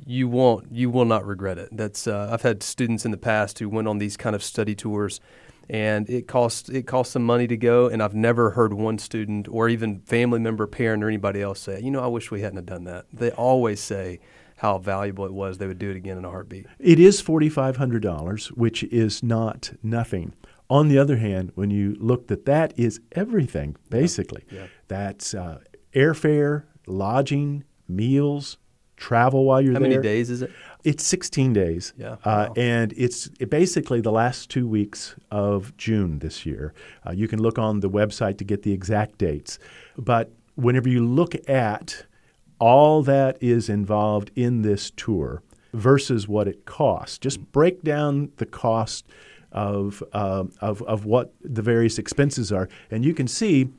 you 0.06 0.28
won't, 0.28 0.70
you 0.70 0.90
will 0.90 1.06
not 1.06 1.26
regret 1.26 1.58
it. 1.58 1.70
That's 1.72 2.08
uh, 2.08 2.30
I've 2.32 2.42
had 2.42 2.62
students 2.62 3.06
in 3.06 3.12
the 3.12 3.18
past 3.18 3.60
who 3.60 3.70
went 3.70 3.88
on 3.88 4.00
these 4.00 4.18
kind 4.18 4.36
of 4.36 4.44
study 4.44 4.76
tours, 4.76 5.22
and 5.72 6.10
it 6.10 6.28
costs 6.28 6.68
it 6.68 6.86
costs 6.86 7.14
some 7.14 7.24
money 7.24 7.48
to 7.48 7.56
go. 7.56 7.88
And 7.88 8.04
I've 8.04 8.14
never 8.14 8.52
heard 8.52 8.74
one 8.74 8.98
student 9.00 9.48
or 9.48 9.70
even 9.70 10.02
family 10.02 10.38
member, 10.38 10.68
parent, 10.68 11.02
or 11.02 11.08
anybody 11.08 11.42
else 11.42 11.62
say, 11.62 11.80
you 11.80 11.90
know, 11.90 12.02
I 12.02 12.08
wish 12.08 12.30
we 12.30 12.42
hadn't 12.42 12.58
have 12.58 12.66
done 12.66 12.84
that. 12.84 13.06
They 13.14 13.32
always 13.32 13.80
say 13.80 14.20
how 14.58 14.78
valuable 14.80 15.26
it 15.26 15.34
was. 15.34 15.58
They 15.58 15.68
would 15.68 15.80
do 15.80 15.90
it 15.90 15.96
again 15.96 16.18
in 16.18 16.26
a 16.26 16.30
heartbeat. 16.30 16.68
It 16.78 17.00
is 17.00 17.24
$4,500, 17.24 18.48
which 18.50 18.84
is 18.84 19.24
not 19.24 19.72
nothing. 19.82 20.34
On 20.70 20.90
the 20.90 21.00
other 21.00 21.18
hand, 21.18 21.54
when 21.56 21.72
you 21.72 21.96
look 22.00 22.30
at 22.30 22.46
that, 22.46 22.74
is 22.78 23.00
everything 23.14 23.78
basically. 23.90 24.44
Yeah. 24.52 24.68
That's 24.90 25.34
uh, 25.34 25.60
airfare, 25.94 26.66
lodging, 26.86 27.64
meals, 27.88 28.58
travel 29.02 29.46
while 29.46 29.60
you're 29.60 29.74
How 29.74 29.80
there. 29.80 29.90
How 29.90 29.96
many 29.96 30.04
days 30.04 30.30
is 30.30 30.42
it? 30.42 30.52
It's 30.84 31.04
16 31.06 31.54
days. 31.54 31.94
Yeah, 31.98 32.14
Uh, 32.14 32.48
wow. 32.50 32.54
and 32.58 32.94
it's 32.98 33.30
it 33.40 33.50
basically 33.50 34.02
the 34.02 34.12
last 34.12 34.50
two 34.50 34.68
weeks 34.68 35.16
of 35.30 35.76
June 35.78 36.20
this 36.20 36.46
year. 36.46 36.74
Uh, 37.06 37.12
you 37.12 37.28
can 37.28 37.42
look 37.42 37.60
on 37.60 37.80
the 37.82 37.90
website 37.90 38.38
to 38.40 38.44
get 38.44 38.64
the 38.64 38.72
exact 38.74 39.18
dates. 39.18 39.60
But 39.98 40.32
whenever 40.56 40.90
you 40.90 41.06
look 41.06 41.36
at 41.50 42.06
all 42.60 43.02
that 43.04 43.38
is 43.42 43.70
involved 43.70 44.30
in 44.36 44.62
this 44.62 44.92
tour 44.92 45.42
versus 45.74 46.28
what 46.28 46.48
it 46.48 46.66
costs. 46.66 47.18
Just 47.18 47.52
break 47.52 47.82
down 47.84 48.32
the 48.38 48.46
cost 48.46 49.06
of, 49.52 50.04
uh, 50.14 50.44
of, 50.62 50.82
of 50.84 51.06
what 51.06 51.34
the 51.44 51.62
various 51.64 51.98
expenses 51.98 52.52
are, 52.52 52.70
and 52.92 53.04
you 53.04 53.14
can 53.14 53.28
see 53.28 53.70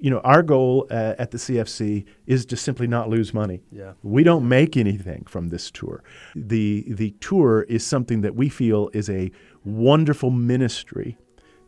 you 0.00 0.10
know, 0.10 0.20
our 0.20 0.42
goal 0.42 0.86
uh, 0.90 1.14
at 1.18 1.30
the 1.30 1.38
CFC 1.38 2.04
is 2.26 2.44
to 2.46 2.56
simply 2.56 2.86
not 2.86 3.08
lose 3.08 3.32
money. 3.32 3.62
Yeah. 3.70 3.92
We 4.02 4.22
don't 4.22 4.48
make 4.48 4.76
anything 4.76 5.24
from 5.28 5.48
this 5.48 5.70
tour. 5.70 6.02
The 6.34 6.84
the 6.88 7.10
tour 7.20 7.62
is 7.62 7.84
something 7.84 8.20
that 8.20 8.34
we 8.34 8.48
feel 8.48 8.90
is 8.92 9.08
a 9.08 9.30
wonderful 9.64 10.30
ministry 10.30 11.16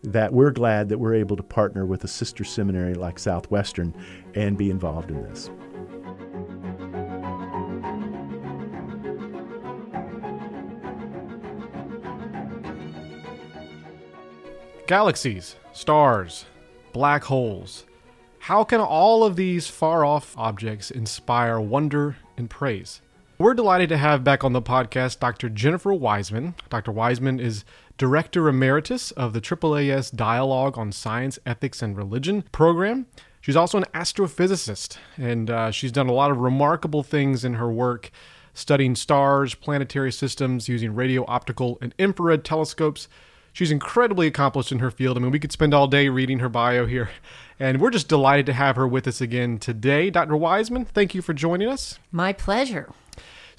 that 0.02 0.32
we're 0.32 0.52
glad 0.52 0.88
that 0.88 0.98
we're 0.98 1.14
able 1.14 1.36
to 1.36 1.42
partner 1.42 1.84
with 1.84 2.04
a 2.04 2.08
sister 2.08 2.44
seminary 2.44 2.94
like 2.94 3.18
Southwestern 3.18 3.94
and 4.34 4.56
be 4.56 4.70
involved 4.70 5.10
in 5.10 5.22
this. 5.24 5.50
Galaxies, 14.86 15.56
stars, 15.72 16.46
black 16.94 17.22
holes. 17.22 17.84
How 18.48 18.64
can 18.64 18.80
all 18.80 19.24
of 19.24 19.36
these 19.36 19.68
far 19.68 20.06
off 20.06 20.34
objects 20.38 20.90
inspire 20.90 21.60
wonder 21.60 22.16
and 22.34 22.48
praise? 22.48 23.02
We're 23.36 23.52
delighted 23.52 23.90
to 23.90 23.98
have 23.98 24.24
back 24.24 24.42
on 24.42 24.54
the 24.54 24.62
podcast 24.62 25.20
Dr. 25.20 25.50
Jennifer 25.50 25.92
Wiseman. 25.92 26.54
Dr. 26.70 26.90
Wiseman 26.90 27.40
is 27.40 27.66
Director 27.98 28.48
Emeritus 28.48 29.10
of 29.10 29.34
the 29.34 29.42
AAAS 29.42 30.16
Dialogue 30.16 30.78
on 30.78 30.92
Science, 30.92 31.38
Ethics, 31.44 31.82
and 31.82 31.94
Religion 31.94 32.40
program. 32.50 33.04
She's 33.42 33.54
also 33.54 33.76
an 33.76 33.84
astrophysicist, 33.92 34.96
and 35.18 35.50
uh, 35.50 35.70
she's 35.70 35.92
done 35.92 36.08
a 36.08 36.14
lot 36.14 36.30
of 36.30 36.38
remarkable 36.38 37.02
things 37.02 37.44
in 37.44 37.52
her 37.52 37.70
work 37.70 38.10
studying 38.54 38.94
stars, 38.96 39.54
planetary 39.54 40.10
systems 40.10 40.70
using 40.70 40.94
radio, 40.94 41.22
optical, 41.28 41.76
and 41.82 41.94
infrared 41.98 42.46
telescopes. 42.46 43.08
She's 43.52 43.70
incredibly 43.70 44.26
accomplished 44.26 44.72
in 44.72 44.78
her 44.78 44.90
field. 44.90 45.16
I 45.16 45.20
mean, 45.20 45.30
we 45.30 45.38
could 45.38 45.52
spend 45.52 45.74
all 45.74 45.86
day 45.88 46.08
reading 46.08 46.38
her 46.38 46.48
bio 46.48 46.86
here. 46.86 47.10
And 47.60 47.80
we're 47.80 47.90
just 47.90 48.08
delighted 48.08 48.46
to 48.46 48.52
have 48.52 48.76
her 48.76 48.86
with 48.86 49.06
us 49.08 49.20
again 49.20 49.58
today. 49.58 50.10
Dr. 50.10 50.36
Wiseman, 50.36 50.84
thank 50.84 51.14
you 51.14 51.22
for 51.22 51.32
joining 51.34 51.68
us. 51.68 51.98
My 52.12 52.32
pleasure. 52.32 52.92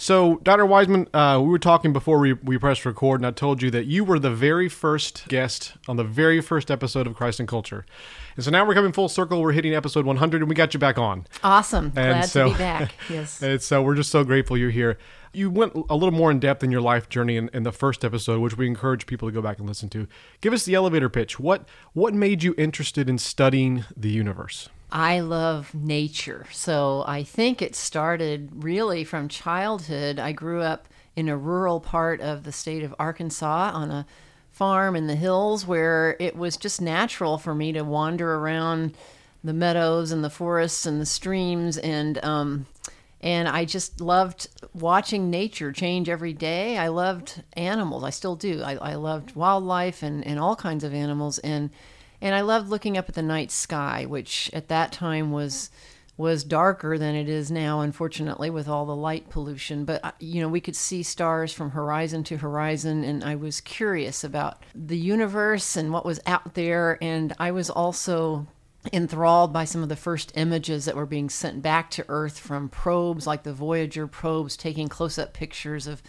So, 0.01 0.39
Dr. 0.43 0.65
Wiseman, 0.65 1.09
uh, 1.13 1.41
we 1.43 1.49
were 1.49 1.59
talking 1.59 1.91
before 1.91 2.19
we, 2.19 2.31
we 2.31 2.57
pressed 2.57 2.85
record, 2.85 3.19
and 3.19 3.27
I 3.27 3.31
told 3.31 3.61
you 3.61 3.69
that 3.71 3.85
you 3.85 4.05
were 4.05 4.17
the 4.17 4.31
very 4.31 4.69
first 4.69 5.27
guest 5.27 5.73
on 5.89 5.97
the 5.97 6.05
very 6.05 6.39
first 6.39 6.71
episode 6.71 7.05
of 7.05 7.15
Christ 7.15 7.41
and 7.41 7.49
Culture. 7.49 7.85
And 8.37 8.45
so 8.45 8.49
now 8.49 8.65
we're 8.65 8.75
coming 8.75 8.93
full 8.93 9.09
circle. 9.09 9.41
We're 9.41 9.51
hitting 9.51 9.75
episode 9.75 10.05
100, 10.05 10.41
and 10.41 10.47
we 10.47 10.55
got 10.55 10.73
you 10.73 10.79
back 10.79 10.97
on. 10.97 11.27
Awesome. 11.43 11.89
Glad 11.89 12.21
so, 12.21 12.45
to 12.45 12.51
be 12.53 12.57
back. 12.57 12.93
Yes. 13.09 13.43
and 13.43 13.61
so 13.61 13.81
we're 13.83 13.95
just 13.95 14.09
so 14.09 14.23
grateful 14.23 14.55
you're 14.55 14.69
here. 14.69 14.97
You 15.33 15.49
went 15.49 15.73
a 15.89 15.95
little 15.95 16.17
more 16.17 16.31
in 16.31 16.39
depth 16.39 16.63
in 16.63 16.71
your 16.71 16.79
life 16.79 17.09
journey 17.09 17.35
in, 17.35 17.49
in 17.53 17.63
the 17.63 17.73
first 17.73 18.05
episode, 18.05 18.39
which 18.39 18.55
we 18.55 18.67
encourage 18.67 19.05
people 19.05 19.27
to 19.27 19.33
go 19.33 19.41
back 19.41 19.59
and 19.59 19.67
listen 19.67 19.89
to. 19.89 20.07
Give 20.39 20.53
us 20.53 20.63
the 20.63 20.75
elevator 20.75 21.09
pitch. 21.09 21.41
What 21.41 21.67
what 21.91 22.13
made 22.13 22.41
you 22.41 22.55
interested 22.57 23.09
in 23.09 23.17
studying 23.17 23.83
the 23.97 24.09
universe? 24.09 24.69
I 24.91 25.19
love 25.19 25.73
nature. 25.73 26.47
So 26.51 27.03
I 27.05 27.23
think 27.23 27.61
it 27.61 27.75
started 27.75 28.63
really 28.63 29.03
from 29.03 29.27
childhood. 29.27 30.19
I 30.19 30.31
grew 30.31 30.61
up 30.61 30.87
in 31.15 31.29
a 31.29 31.37
rural 31.37 31.79
part 31.79 32.21
of 32.21 32.43
the 32.43 32.51
state 32.51 32.83
of 32.83 32.95
Arkansas 32.97 33.71
on 33.73 33.91
a 33.91 34.05
farm 34.51 34.95
in 34.95 35.07
the 35.07 35.15
hills 35.15 35.65
where 35.65 36.15
it 36.19 36.35
was 36.35 36.57
just 36.57 36.81
natural 36.81 37.37
for 37.37 37.53
me 37.53 37.71
to 37.73 37.83
wander 37.83 38.35
around 38.35 38.95
the 39.43 39.53
meadows 39.53 40.11
and 40.11 40.23
the 40.23 40.29
forests 40.29 40.85
and 40.85 40.99
the 40.99 41.05
streams 41.05 41.77
and 41.77 42.23
um, 42.25 42.65
and 43.21 43.47
I 43.49 43.65
just 43.65 43.99
loved 43.99 44.47
watching 44.73 45.29
nature 45.29 45.71
change 45.73 46.07
every 46.07 46.33
day. 46.33 46.77
I 46.77 46.87
loved 46.87 47.43
animals. 47.53 48.03
I 48.03 48.11
still 48.11 48.35
do. 48.35 48.61
I, 48.61 48.75
I 48.75 48.95
loved 48.95 49.35
wildlife 49.35 50.03
and, 50.03 50.25
and 50.25 50.39
all 50.39 50.55
kinds 50.55 50.85
of 50.85 50.93
animals 50.93 51.37
and 51.39 51.69
and 52.21 52.35
I 52.35 52.41
loved 52.41 52.69
looking 52.69 52.97
up 52.97 53.09
at 53.09 53.15
the 53.15 53.21
night 53.21 53.51
sky, 53.51 54.05
which 54.05 54.49
at 54.53 54.67
that 54.69 54.91
time 54.91 55.31
was 55.31 55.69
was 56.17 56.43
darker 56.43 56.97
than 56.97 57.15
it 57.15 57.29
is 57.29 57.49
now, 57.49 57.79
unfortunately, 57.79 58.49
with 58.49 58.67
all 58.67 58.85
the 58.85 58.95
light 58.95 59.29
pollution. 59.29 59.85
But 59.85 60.03
uh, 60.03 60.11
you 60.19 60.41
know, 60.41 60.49
we 60.49 60.59
could 60.59 60.75
see 60.75 61.01
stars 61.01 61.53
from 61.53 61.71
horizon 61.71 62.25
to 62.25 62.37
horizon, 62.37 63.05
and 63.05 63.23
I 63.23 63.35
was 63.35 63.61
curious 63.61 64.23
about 64.23 64.61
the 64.75 64.97
universe 64.97 65.77
and 65.77 65.93
what 65.93 66.05
was 66.05 66.19
out 66.25 66.55
there. 66.55 66.97
And 67.01 67.33
I 67.39 67.51
was 67.51 67.69
also 67.69 68.47
enthralled 68.91 69.53
by 69.53 69.63
some 69.63 69.81
of 69.81 69.87
the 69.87 69.95
first 69.95 70.33
images 70.35 70.85
that 70.85 70.95
were 70.95 71.05
being 71.05 71.29
sent 71.29 71.61
back 71.61 71.89
to 71.91 72.05
Earth 72.09 72.37
from 72.37 72.67
probes 72.67 73.25
like 73.25 73.43
the 73.43 73.53
Voyager 73.53 74.05
probes, 74.05 74.57
taking 74.57 74.89
close-up 74.89 75.33
pictures 75.33 75.87
of 75.87 76.03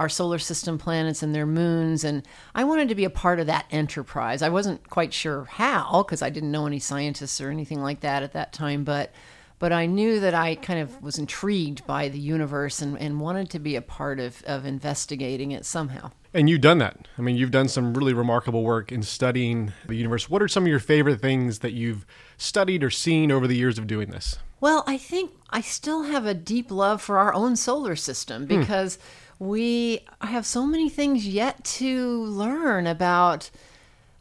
our 0.00 0.08
solar 0.08 0.38
system 0.38 0.78
planets 0.78 1.22
and 1.22 1.34
their 1.34 1.44
moons 1.44 2.04
and 2.04 2.26
i 2.54 2.64
wanted 2.64 2.88
to 2.88 2.94
be 2.94 3.04
a 3.04 3.10
part 3.10 3.38
of 3.38 3.46
that 3.46 3.66
enterprise 3.70 4.40
i 4.40 4.48
wasn't 4.48 4.88
quite 4.88 5.12
sure 5.12 5.44
how 5.44 6.02
because 6.02 6.22
i 6.22 6.30
didn't 6.30 6.50
know 6.50 6.66
any 6.66 6.78
scientists 6.78 7.38
or 7.38 7.50
anything 7.50 7.82
like 7.82 8.00
that 8.00 8.22
at 8.22 8.32
that 8.32 8.50
time 8.50 8.82
but 8.82 9.12
but 9.58 9.72
i 9.72 9.84
knew 9.84 10.18
that 10.18 10.32
i 10.32 10.54
kind 10.54 10.80
of 10.80 11.02
was 11.02 11.18
intrigued 11.18 11.86
by 11.86 12.08
the 12.08 12.18
universe 12.18 12.80
and, 12.80 12.98
and 12.98 13.20
wanted 13.20 13.50
to 13.50 13.58
be 13.58 13.76
a 13.76 13.82
part 13.82 14.18
of, 14.18 14.42
of 14.44 14.64
investigating 14.64 15.52
it 15.52 15.66
somehow 15.66 16.10
And 16.32 16.48
you've 16.48 16.62
done 16.62 16.78
that. 16.78 17.08
I 17.18 17.22
mean, 17.22 17.36
you've 17.36 17.50
done 17.50 17.68
some 17.68 17.92
really 17.92 18.14
remarkable 18.14 18.62
work 18.62 18.92
in 18.92 19.02
studying 19.02 19.72
the 19.86 19.96
universe. 19.96 20.30
What 20.30 20.40
are 20.40 20.48
some 20.48 20.62
of 20.62 20.68
your 20.68 20.78
favorite 20.78 21.20
things 21.20 21.58
that 21.58 21.72
you've 21.72 22.06
studied 22.38 22.84
or 22.84 22.90
seen 22.90 23.32
over 23.32 23.48
the 23.48 23.56
years 23.56 23.78
of 23.78 23.88
doing 23.88 24.10
this? 24.10 24.38
Well, 24.60 24.84
I 24.86 24.96
think 24.96 25.32
I 25.50 25.60
still 25.60 26.04
have 26.04 26.26
a 26.26 26.34
deep 26.34 26.70
love 26.70 27.02
for 27.02 27.18
our 27.18 27.34
own 27.34 27.56
solar 27.56 27.96
system 27.96 28.46
hmm. 28.46 28.60
because 28.60 28.98
we 29.40 30.06
have 30.20 30.46
so 30.46 30.64
many 30.64 30.88
things 30.88 31.26
yet 31.26 31.64
to 31.64 32.22
learn 32.24 32.86
about 32.86 33.50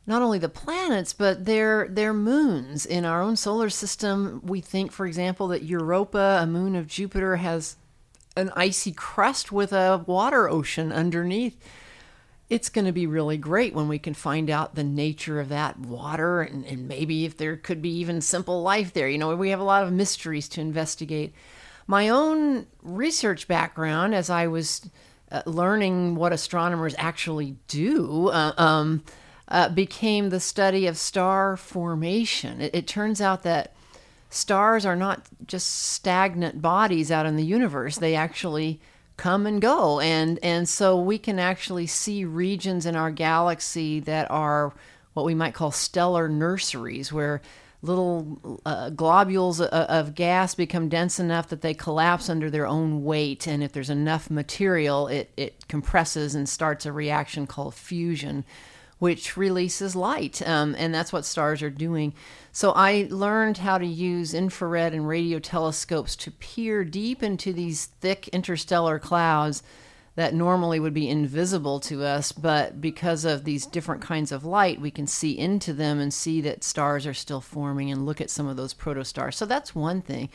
not 0.07 0.23
only 0.23 0.39
the 0.39 0.49
planets 0.49 1.13
but 1.13 1.45
their 1.45 1.87
their 1.87 2.13
moons 2.13 2.85
in 2.85 3.05
our 3.05 3.21
own 3.21 3.35
solar 3.35 3.69
system. 3.69 4.41
We 4.43 4.61
think, 4.61 4.91
for 4.91 5.05
example, 5.05 5.49
that 5.49 5.61
Europa, 5.61 6.39
a 6.41 6.47
moon 6.47 6.75
of 6.75 6.87
Jupiter, 6.87 7.35
has 7.35 7.75
an 8.35 8.51
icy 8.55 8.93
crust 8.93 9.51
with 9.51 9.73
a 9.73 10.03
water 10.07 10.49
ocean 10.49 10.91
underneath 10.91 11.61
it's 12.49 12.69
going 12.69 12.85
to 12.85 12.91
be 12.91 13.05
really 13.05 13.37
great 13.37 13.75
when 13.75 13.87
we 13.87 13.99
can 13.99 14.13
find 14.13 14.49
out 14.49 14.73
the 14.73 14.83
nature 14.83 15.39
of 15.39 15.49
that 15.49 15.77
water 15.79 16.41
and, 16.41 16.65
and 16.65 16.87
maybe 16.87 17.25
if 17.25 17.37
there 17.37 17.55
could 17.55 17.81
be 17.81 17.91
even 17.97 18.21
simple 18.21 18.63
life 18.63 18.91
there. 18.93 19.07
You 19.07 19.19
know, 19.19 19.35
we 19.35 19.51
have 19.51 19.59
a 19.59 19.63
lot 19.63 19.83
of 19.83 19.93
mysteries 19.93 20.49
to 20.49 20.61
investigate. 20.61 21.33
My 21.85 22.09
own 22.09 22.65
research 22.81 23.47
background, 23.47 24.15
as 24.15 24.29
I 24.29 24.47
was 24.47 24.89
uh, 25.31 25.41
learning 25.45 26.15
what 26.15 26.33
astronomers 26.33 26.95
actually 26.97 27.55
do, 27.67 28.29
uh, 28.29 28.53
um, 28.57 29.03
uh, 29.47 29.69
became 29.69 30.29
the 30.29 30.39
study 30.39 30.87
of 30.87 30.97
star 30.97 31.57
formation. 31.57 32.61
It, 32.61 32.75
it 32.75 32.87
turns 32.87 33.21
out 33.21 33.43
that 33.43 33.73
stars 34.29 34.85
are 34.85 34.95
not 34.95 35.27
just 35.45 35.67
stagnant 35.67 36.61
bodies 36.61 37.11
out 37.11 37.25
in 37.25 37.35
the 37.35 37.45
universe, 37.45 37.97
they 37.97 38.15
actually 38.15 38.79
come 39.17 39.45
and 39.45 39.61
go 39.61 39.99
and 39.99 40.39
and 40.41 40.69
so 40.69 40.97
we 40.97 41.17
can 41.17 41.39
actually 41.39 41.85
see 41.85 42.23
regions 42.23 42.85
in 42.85 42.95
our 42.95 43.11
galaxy 43.11 43.99
that 43.99 44.31
are 44.31 44.73
what 45.11 45.25
we 45.25 45.35
might 45.35 45.53
call 45.53 45.71
stellar 45.71 46.29
nurseries 46.29 47.11
where 47.11 47.41
little 47.81 48.59
uh, 48.65 48.89
globules 48.89 49.61
of, 49.61 49.69
of 49.69 50.15
gas 50.15 50.55
become 50.55 50.89
dense 50.89 51.19
enough 51.19 51.47
that 51.49 51.61
they 51.61 51.73
collapse 51.73 52.29
under 52.29 52.49
their 52.49 52.67
own 52.67 53.03
weight. 53.03 53.47
And 53.47 53.63
if 53.63 53.71
there's 53.71 53.89
enough 53.89 54.29
material 54.29 55.07
it, 55.07 55.31
it 55.37 55.67
compresses 55.67 56.35
and 56.35 56.47
starts 56.47 56.85
a 56.85 56.91
reaction 56.91 57.47
called 57.47 57.73
fusion 57.73 58.43
which 58.99 59.37
releases 59.37 59.95
light. 59.95 60.45
Um, 60.47 60.75
and 60.77 60.93
that's 60.93 61.11
what 61.11 61.25
stars 61.25 61.63
are 61.63 61.69
doing. 61.69 62.13
So 62.51 62.71
I 62.71 63.07
learned 63.09 63.59
how 63.59 63.77
to 63.77 63.85
use 63.85 64.33
infrared 64.33 64.93
and 64.93 65.07
radio 65.07 65.39
telescopes 65.39 66.15
to 66.17 66.31
peer 66.31 66.83
deep 66.83 67.23
into 67.23 67.53
these 67.53 67.85
thick 67.85 68.27
interstellar 68.29 68.99
clouds 68.99 69.63
that 70.15 70.33
normally 70.33 70.79
would 70.79 70.93
be 70.93 71.09
invisible 71.09 71.79
to 71.81 72.03
us, 72.03 72.31
but 72.31 72.81
because 72.81 73.25
of 73.25 73.43
these 73.43 73.65
different 73.65 74.01
kinds 74.01 74.31
of 74.31 74.43
light, 74.43 74.81
we 74.81 74.91
can 74.91 75.07
see 75.07 75.37
into 75.37 75.73
them 75.73 75.99
and 75.99 76.13
see 76.13 76.41
that 76.41 76.63
stars 76.63 77.07
are 77.07 77.13
still 77.13 77.41
forming 77.41 77.91
and 77.91 78.05
look 78.05 78.19
at 78.19 78.29
some 78.29 78.47
of 78.47 78.57
those 78.57 78.73
protostars. 78.73 79.35
So 79.35 79.45
that's 79.45 79.73
one 79.73 80.01
thing. 80.01 80.29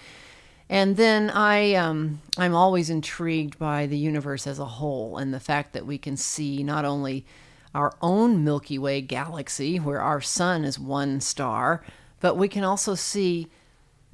And 0.69 0.97
then 0.97 1.29
I, 1.31 1.75
um, 1.75 2.23
I'm 2.39 2.55
always 2.55 2.89
intrigued 2.89 3.59
by 3.59 3.87
the 3.87 3.99
universe 3.99 4.47
as 4.47 4.59
a 4.59 4.65
whole 4.65 5.19
and 5.19 5.35
the 5.35 5.41
fact 5.41 5.75
that 5.75 5.87
we 5.87 5.99
can 5.99 6.17
see 6.17 6.63
not 6.63 6.85
only 6.85 7.27
our 7.75 7.95
own 8.01 8.45
Milky 8.45 8.79
Way 8.79 9.01
galaxy, 9.03 9.79
where 9.79 10.01
our 10.01 10.21
sun 10.21 10.65
is 10.65 10.79
one 10.79 11.21
star, 11.21 11.85
but 12.21 12.37
we 12.37 12.49
can 12.49 12.65
also 12.65 12.95
see 12.95 13.49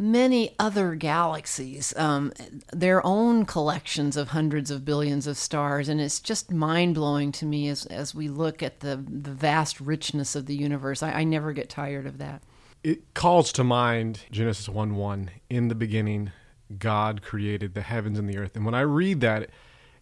many 0.00 0.54
other 0.59 0.95
galaxies, 0.95 1.95
um, 1.97 2.33
their 2.73 3.04
own 3.07 3.45
collections 3.45 4.16
of 4.16 4.28
hundreds 4.28 4.71
of 4.71 4.85
billions 4.85 5.26
of 5.26 5.37
stars, 5.37 5.88
and 5.88 6.00
it's 6.00 6.19
just 6.19 6.50
mind 6.50 6.95
blowing 6.95 7.30
to 7.33 7.45
me 7.45 7.69
as 7.69 7.87
as 7.87 8.14
we 8.14 8.28
look 8.28 8.62
at 8.62 8.80
the 8.80 8.97
the 8.97 9.30
vast 9.30 9.78
richness 9.80 10.35
of 10.35 10.47
the 10.47 10.57
universe. 10.57 11.02
I, 11.02 11.12
I 11.12 11.25
never 11.25 11.52
get 11.52 11.69
tired 11.69 12.07
of 12.07 12.19
that. 12.19 12.42
It 12.83 13.12
calls 13.12 13.52
to 13.52 13.62
mind 13.64 14.21
Genesis 14.30 14.69
1 14.69 14.97
1. 14.97 15.30
In 15.50 15.69
the 15.69 15.75
beginning, 15.75 16.33
God 16.78 17.21
created 17.21 17.75
the 17.75 17.83
heavens 17.83 18.19
and 18.19 18.28
the 18.28 18.38
earth. 18.38 18.57
And 18.57 18.64
when 18.64 18.75
I 18.75 18.80
read 18.80 19.21
that 19.21 19.50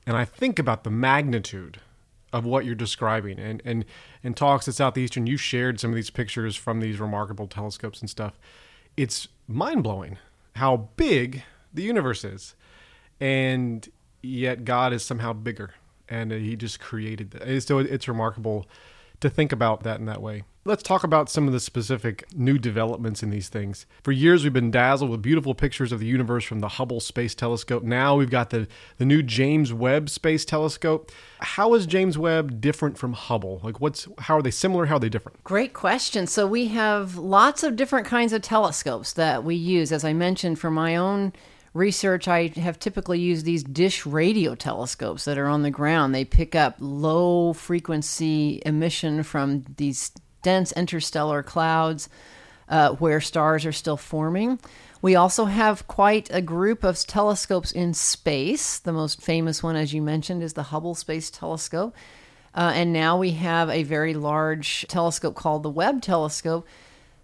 and 0.06 0.16
I 0.16 0.24
think 0.24 0.60
about 0.60 0.84
the 0.84 0.90
magnitude 0.90 1.80
of 2.32 2.44
what 2.44 2.64
you're 2.64 2.74
describing 2.74 3.38
and, 3.38 3.60
and 3.64 3.84
in 4.22 4.34
talks 4.34 4.68
at 4.68 4.74
Southeastern, 4.74 5.26
you 5.26 5.36
shared 5.36 5.80
some 5.80 5.90
of 5.90 5.96
these 5.96 6.10
pictures 6.10 6.54
from 6.54 6.78
these 6.78 7.00
remarkable 7.00 7.48
telescopes 7.48 8.00
and 8.00 8.08
stuff. 8.08 8.38
It's 8.98 9.28
mind 9.46 9.84
blowing 9.84 10.18
how 10.56 10.88
big 10.96 11.44
the 11.72 11.84
universe 11.84 12.24
is. 12.24 12.56
And 13.20 13.88
yet 14.22 14.64
God 14.64 14.92
is 14.92 15.04
somehow 15.04 15.32
bigger 15.34 15.74
and 16.08 16.32
he 16.32 16.56
just 16.56 16.80
created 16.80 17.30
that. 17.30 17.62
So 17.62 17.78
it's 17.78 18.08
remarkable 18.08 18.66
to 19.20 19.30
think 19.30 19.52
about 19.52 19.84
that 19.84 20.00
in 20.00 20.06
that 20.06 20.20
way. 20.20 20.42
Let's 20.68 20.82
talk 20.82 21.02
about 21.02 21.30
some 21.30 21.46
of 21.46 21.54
the 21.54 21.60
specific 21.60 22.26
new 22.34 22.58
developments 22.58 23.22
in 23.22 23.30
these 23.30 23.48
things. 23.48 23.86
For 24.02 24.12
years, 24.12 24.44
we've 24.44 24.52
been 24.52 24.70
dazzled 24.70 25.10
with 25.10 25.22
beautiful 25.22 25.54
pictures 25.54 25.92
of 25.92 25.98
the 25.98 26.04
universe 26.04 26.44
from 26.44 26.60
the 26.60 26.68
Hubble 26.68 27.00
Space 27.00 27.34
Telescope. 27.34 27.82
Now 27.82 28.16
we've 28.16 28.28
got 28.28 28.50
the, 28.50 28.68
the 28.98 29.06
new 29.06 29.22
James 29.22 29.72
Webb 29.72 30.10
Space 30.10 30.44
Telescope. 30.44 31.10
How 31.40 31.72
is 31.72 31.86
James 31.86 32.18
Webb 32.18 32.60
different 32.60 32.98
from 32.98 33.14
Hubble? 33.14 33.62
Like, 33.64 33.80
what's 33.80 34.06
how 34.18 34.36
are 34.36 34.42
they 34.42 34.50
similar? 34.50 34.84
How 34.84 34.96
are 34.96 35.00
they 35.00 35.08
different? 35.08 35.42
Great 35.42 35.72
question. 35.72 36.26
So 36.26 36.46
we 36.46 36.66
have 36.66 37.16
lots 37.16 37.62
of 37.62 37.74
different 37.74 38.06
kinds 38.06 38.34
of 38.34 38.42
telescopes 38.42 39.14
that 39.14 39.44
we 39.44 39.54
use. 39.54 39.90
As 39.90 40.04
I 40.04 40.12
mentioned, 40.12 40.58
for 40.58 40.70
my 40.70 40.96
own 40.96 41.32
research, 41.72 42.28
I 42.28 42.48
have 42.56 42.78
typically 42.78 43.20
used 43.20 43.46
these 43.46 43.64
dish 43.64 44.04
radio 44.04 44.54
telescopes 44.54 45.24
that 45.24 45.38
are 45.38 45.48
on 45.48 45.62
the 45.62 45.70
ground. 45.70 46.14
They 46.14 46.26
pick 46.26 46.54
up 46.54 46.76
low 46.78 47.54
frequency 47.54 48.60
emission 48.66 49.22
from 49.22 49.64
these 49.78 50.12
dense 50.42 50.72
interstellar 50.72 51.42
clouds 51.42 52.08
uh, 52.68 52.90
where 52.92 53.20
stars 53.20 53.64
are 53.64 53.72
still 53.72 53.96
forming. 53.96 54.58
We 55.00 55.14
also 55.14 55.44
have 55.44 55.86
quite 55.86 56.28
a 56.32 56.42
group 56.42 56.82
of 56.82 56.98
telescopes 57.06 57.70
in 57.70 57.94
space. 57.94 58.78
The 58.78 58.92
most 58.92 59.22
famous 59.22 59.62
one, 59.62 59.76
as 59.76 59.92
you 59.92 60.02
mentioned, 60.02 60.42
is 60.42 60.54
the 60.54 60.64
Hubble 60.64 60.94
Space 60.94 61.30
Telescope. 61.30 61.94
Uh, 62.54 62.72
and 62.74 62.92
now 62.92 63.16
we 63.16 63.32
have 63.32 63.70
a 63.70 63.84
very 63.84 64.14
large 64.14 64.86
telescope 64.88 65.36
called 65.36 65.62
the 65.62 65.70
Webb 65.70 66.02
Telescope. 66.02 66.66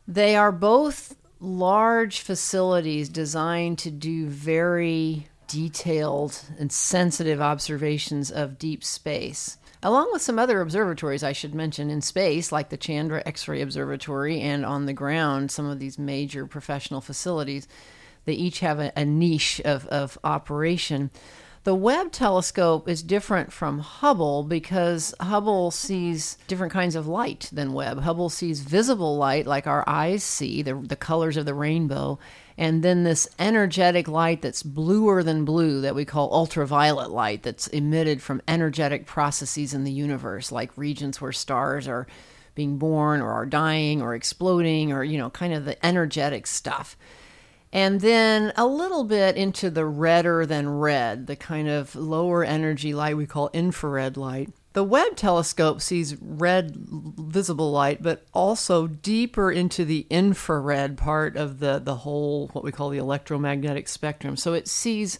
They 0.07 0.37
are 0.37 0.53
both 0.53 1.17
large 1.41 2.21
facilities 2.21 3.09
designed 3.09 3.79
to 3.81 3.91
do 3.91 4.29
very 4.29 5.29
detailed 5.49 6.41
and 6.59 6.71
sensitive 6.71 7.41
observations 7.41 8.31
of 8.31 8.59
deep 8.59 8.85
space, 8.85 9.57
along 9.85 10.11
with 10.11 10.23
some 10.23 10.39
other 10.39 10.63
observatories 10.63 11.23
I 11.23 11.33
should 11.33 11.55
mention 11.55 11.91
in 11.91 12.01
space, 12.01 12.51
like 12.51 12.71
the 12.71 12.77
Chandra 12.77 13.23
X 13.27 13.47
ray 13.47 13.61
Observatory, 13.61 14.41
and 14.41 14.65
on 14.65 14.87
the 14.87 14.95
ground, 14.95 15.53
some 15.53 15.67
of 15.67 15.79
these 15.79 15.99
major 15.99 16.47
professional 16.47 17.03
facilities. 17.03 17.69
They 18.25 18.33
each 18.33 18.61
have 18.61 18.81
a, 18.81 18.93
a 18.97 19.05
niche 19.05 19.61
of, 19.61 19.87
of 19.89 20.19
operation. 20.25 21.11
The 21.65 21.75
Webb 21.75 22.13
telescope 22.13 22.91
is 22.91 23.03
different 23.03 23.51
from 23.51 23.79
Hubble 23.79 24.43
because 24.43 25.15
Hubble 25.19 25.71
sees 25.71 26.37
different 26.47 26.75
kinds 26.75 26.95
of 26.95 27.07
light 27.07 27.49
than 27.51 27.73
Webb. 27.73 28.01
Hubble 28.01 28.29
sees 28.29 28.61
visible 28.61 29.17
light 29.17 29.47
like 29.47 29.67
our 29.67 29.83
eyes 29.87 30.23
see, 30.23 30.61
the, 30.61 30.75
the 30.75 30.95
colors 30.95 31.39
of 31.39 31.47
the 31.47 31.55
rainbow, 31.55 32.19
and 32.59 32.83
then 32.83 33.03
this 33.03 33.27
energetic 33.39 34.07
light 34.09 34.43
that's 34.43 34.63
bluer 34.63 35.23
than 35.23 35.47
blue 35.47 35.81
that 35.81 35.95
we 35.95 36.05
call 36.05 36.35
ultraviolet 36.35 37.11
light 37.11 37.43
that's 37.43 37.67
emitted 37.69 38.21
from 38.21 38.43
energetic 38.47 39.07
processes 39.07 39.73
in 39.73 39.85
the 39.85 39.91
universe, 39.91 40.53
like 40.53 40.77
regions 40.77 41.19
where 41.19 41.33
stars 41.33 41.89
are 41.89 42.07
being 42.55 42.77
born 42.77 43.23
or 43.23 43.33
are 43.33 43.47
dying 43.47 44.03
or 44.03 44.15
exploding 44.15 44.93
or, 44.93 45.03
you 45.03 45.17
know, 45.17 45.31
kind 45.31 45.55
of 45.55 45.65
the 45.65 45.85
energetic 45.85 46.47
stuff 46.47 46.95
and 47.75 48.01
then 48.01 48.53
a 48.55 48.65
little 48.65 49.03
bit 49.03 49.37
into 49.37 49.69
the 49.69 49.85
redder 49.85 50.47
than 50.47 50.69
red, 50.69 51.27
the 51.27 51.35
kind 51.35 51.69
of 51.69 51.97
lower 51.97 52.45
energy 52.45 52.95
light 52.95 53.17
we 53.17 53.27
call 53.27 53.51
infrared 53.53 54.17
light. 54.17 54.51
The 54.75 54.85
Webb 54.85 55.17
telescope 55.17 55.81
sees 55.81 56.17
red 56.21 56.77
visible 56.77 57.73
light, 57.73 58.01
but 58.01 58.27
also 58.33 58.87
deeper 58.87 59.51
into 59.51 59.85
the 59.85 60.07
infrared 60.09 60.97
part 60.97 61.37
of 61.37 61.59
the, 61.59 61.81
the 61.81 61.97
whole, 61.97 62.47
what 62.53 62.63
we 62.63 62.71
call 62.71 62.91
the 62.91 62.99
electromagnetic 62.99 63.89
spectrum. 63.89 64.37
So 64.37 64.53
it 64.53 64.69
sees 64.69 65.19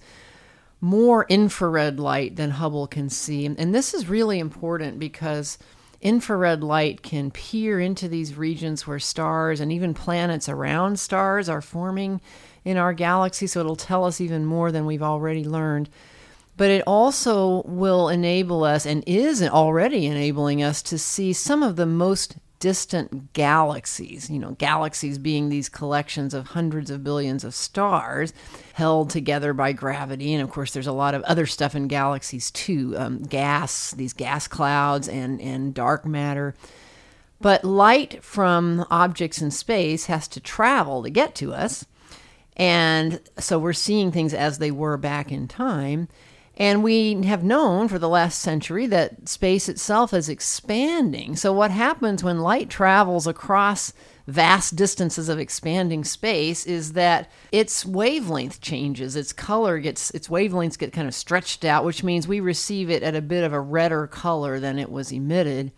more 0.81 1.27
infrared 1.29 1.99
light 1.99 2.37
than 2.37 2.51
Hubble 2.51 2.87
can 2.87 3.11
see. 3.11 3.47
And 3.47 3.75
this 3.75 3.95
is 3.95 4.09
really 4.09 4.39
important 4.39 5.01
because 5.01 5.59
infrared 6.05 6.63
light 6.63 7.03
can 7.03 7.31
peer 7.31 7.81
into 7.81 8.07
these 8.07 8.37
regions 8.37 8.87
where 8.87 9.01
stars 9.01 9.59
and 9.59 9.73
even 9.73 9.95
planets 9.95 10.49
around 10.49 11.01
stars 11.01 11.49
are 11.49 11.63
forming 11.63 12.21
in 12.65 12.77
our 12.77 12.93
galaxy, 12.93 13.47
so 13.47 13.61
it'll 13.61 13.75
tell 13.75 14.05
us 14.05 14.21
even 14.21 14.45
more 14.45 14.71
than 14.71 14.87
we've 14.87 15.03
already 15.03 15.45
learned. 15.45 15.89
But 16.57 16.71
it 16.71 16.85
also 16.87 17.63
will 17.65 18.09
enable 18.09 18.63
us, 18.63 18.87
and 18.87 19.03
is 19.07 19.43
already 19.43 20.07
enabling 20.07 20.63
us, 20.63 20.83
to 20.83 20.99
see 20.99 21.33
some 21.33 21.65
of 21.65 21.75
the 21.75 21.87
most 21.87 22.37
distant 22.65 23.35
galaxies. 23.35 24.31
You 24.31 24.39
know, 24.39 24.53
galaxies 24.53 25.19
being 25.19 25.51
these 25.51 25.69
collections 25.69 26.33
of 26.33 26.47
hundreds 26.47 26.91
of 26.91 27.05
billions 27.05 27.45
of 27.45 27.55
stars 27.55 28.33
held 28.73 29.11
together 29.11 29.53
by 29.53 29.73
gravity. 29.73 30.33
And 30.33 30.43
of 30.43 30.49
course, 30.49 30.73
there's 30.73 30.87
a 30.87 30.93
lot 30.93 31.15
of 31.15 31.23
other 31.25 31.45
stuff 31.45 31.75
in 31.75 31.89
galaxies 31.89 32.51
too 32.51 32.95
um, 32.97 33.19
gas, 33.19 33.91
these 33.91 34.15
gas 34.15 34.49
clouds, 34.49 35.09
and, 35.09 35.43
and 35.43 35.75
dark 35.75 36.07
matter. 36.07 36.55
But 37.39 37.67
light 37.67 38.25
from 38.25 38.87
objects 38.91 39.43
in 39.43 39.51
space 39.51 40.07
has 40.07 40.27
to 40.29 40.41
travel 40.41 41.03
to 41.03 41.11
get 41.11 41.35
to 41.35 41.53
us. 41.53 41.85
And 42.57 43.21
so 43.39 43.59
we're 43.59 43.75
seeing 43.75 44.11
things 44.11 44.33
as 44.33 44.57
they 44.57 44.71
were 44.71 44.97
back 44.97 45.31
in 45.31 45.49
time. 45.49 46.09
And 46.57 46.85
we 46.85 47.23
have 47.25 47.43
known 47.43 47.89
for 47.89 47.99
the 47.99 48.09
last 48.09 48.41
century 48.41 48.87
that 48.87 49.29
space 49.29 49.69
itself 49.69 50.15
is 50.15 50.29
expanding. 50.29 51.35
So, 51.35 51.53
what 51.53 51.73
happens 51.73 52.23
when 52.23 52.41
light 52.41 52.71
travels 52.71 53.27
across 53.27 53.93
vast 54.27 54.77
distances 54.77 55.29
of 55.29 55.39
expanding 55.39 56.05
space 56.05 56.65
is 56.65 56.93
that 56.93 57.31
its 57.53 57.85
wavelength 57.85 58.61
changes, 58.61 59.17
its 59.17 59.33
color 59.33 59.79
gets, 59.79 60.11
its 60.13 60.29
wavelengths 60.29 60.79
get 60.79 60.93
kind 60.93 61.09
of 61.09 61.15
stretched 61.15 61.65
out, 61.65 61.85
which 61.85 62.05
means 62.05 62.29
we 62.29 62.41
receive 62.41 62.89
it 62.89 63.03
at 63.03 63.17
a 63.17 63.21
bit 63.21 63.45
of 63.45 63.53
a 63.53 63.61
redder 63.61 64.07
color 64.07 64.61
than 64.61 64.79
it 64.79 64.91
was 64.91 65.11
emitted. 65.13 65.73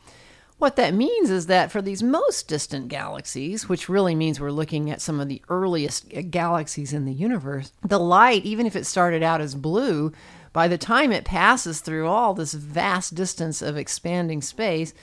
What 0.58 0.76
that 0.76 0.94
means 0.94 1.28
is 1.28 1.46
that 1.46 1.70
for 1.70 1.82
these 1.82 2.02
most 2.02 2.48
distant 2.48 2.88
galaxies, 2.88 3.68
which 3.68 3.90
really 3.90 4.14
means 4.14 4.40
we're 4.40 4.50
looking 4.50 4.90
at 4.90 5.02
some 5.02 5.20
of 5.20 5.28
the 5.28 5.42
earliest 5.50 6.08
galaxies 6.30 6.94
in 6.94 7.04
the 7.04 7.12
universe, 7.12 7.72
the 7.82 7.98
light, 7.98 8.44
even 8.44 8.64
if 8.64 8.74
it 8.74 8.86
started 8.86 9.22
out 9.22 9.42
as 9.42 9.54
blue, 9.54 10.12
by 10.56 10.68
the 10.68 10.78
time 10.78 11.12
it 11.12 11.26
passes 11.26 11.80
through 11.80 12.06
all 12.06 12.32
this 12.32 12.54
vast 12.54 13.14
distance 13.14 13.60
of 13.60 13.76
expanding 13.76 14.40
space, 14.40 14.94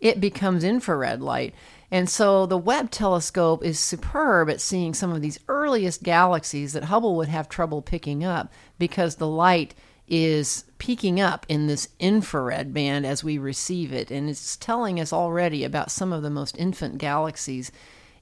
it 0.00 0.20
becomes 0.20 0.64
infrared 0.64 1.22
light. 1.22 1.54
And 1.92 2.10
so 2.10 2.44
the 2.44 2.58
Webb 2.58 2.90
telescope 2.90 3.64
is 3.64 3.78
superb 3.78 4.50
at 4.50 4.60
seeing 4.60 4.94
some 4.94 5.12
of 5.12 5.22
these 5.22 5.38
earliest 5.46 6.02
galaxies 6.02 6.72
that 6.72 6.82
Hubble 6.82 7.14
would 7.14 7.28
have 7.28 7.48
trouble 7.48 7.82
picking 7.82 8.24
up 8.24 8.52
because 8.80 9.14
the 9.14 9.28
light 9.28 9.76
is 10.08 10.64
peaking 10.78 11.20
up 11.20 11.46
in 11.48 11.68
this 11.68 11.88
infrared 12.00 12.74
band 12.74 13.06
as 13.06 13.22
we 13.22 13.38
receive 13.38 13.92
it. 13.92 14.10
And 14.10 14.28
it's 14.28 14.56
telling 14.56 14.98
us 14.98 15.12
already 15.12 15.62
about 15.62 15.92
some 15.92 16.12
of 16.12 16.24
the 16.24 16.30
most 16.30 16.58
infant 16.58 16.98
galaxies 16.98 17.70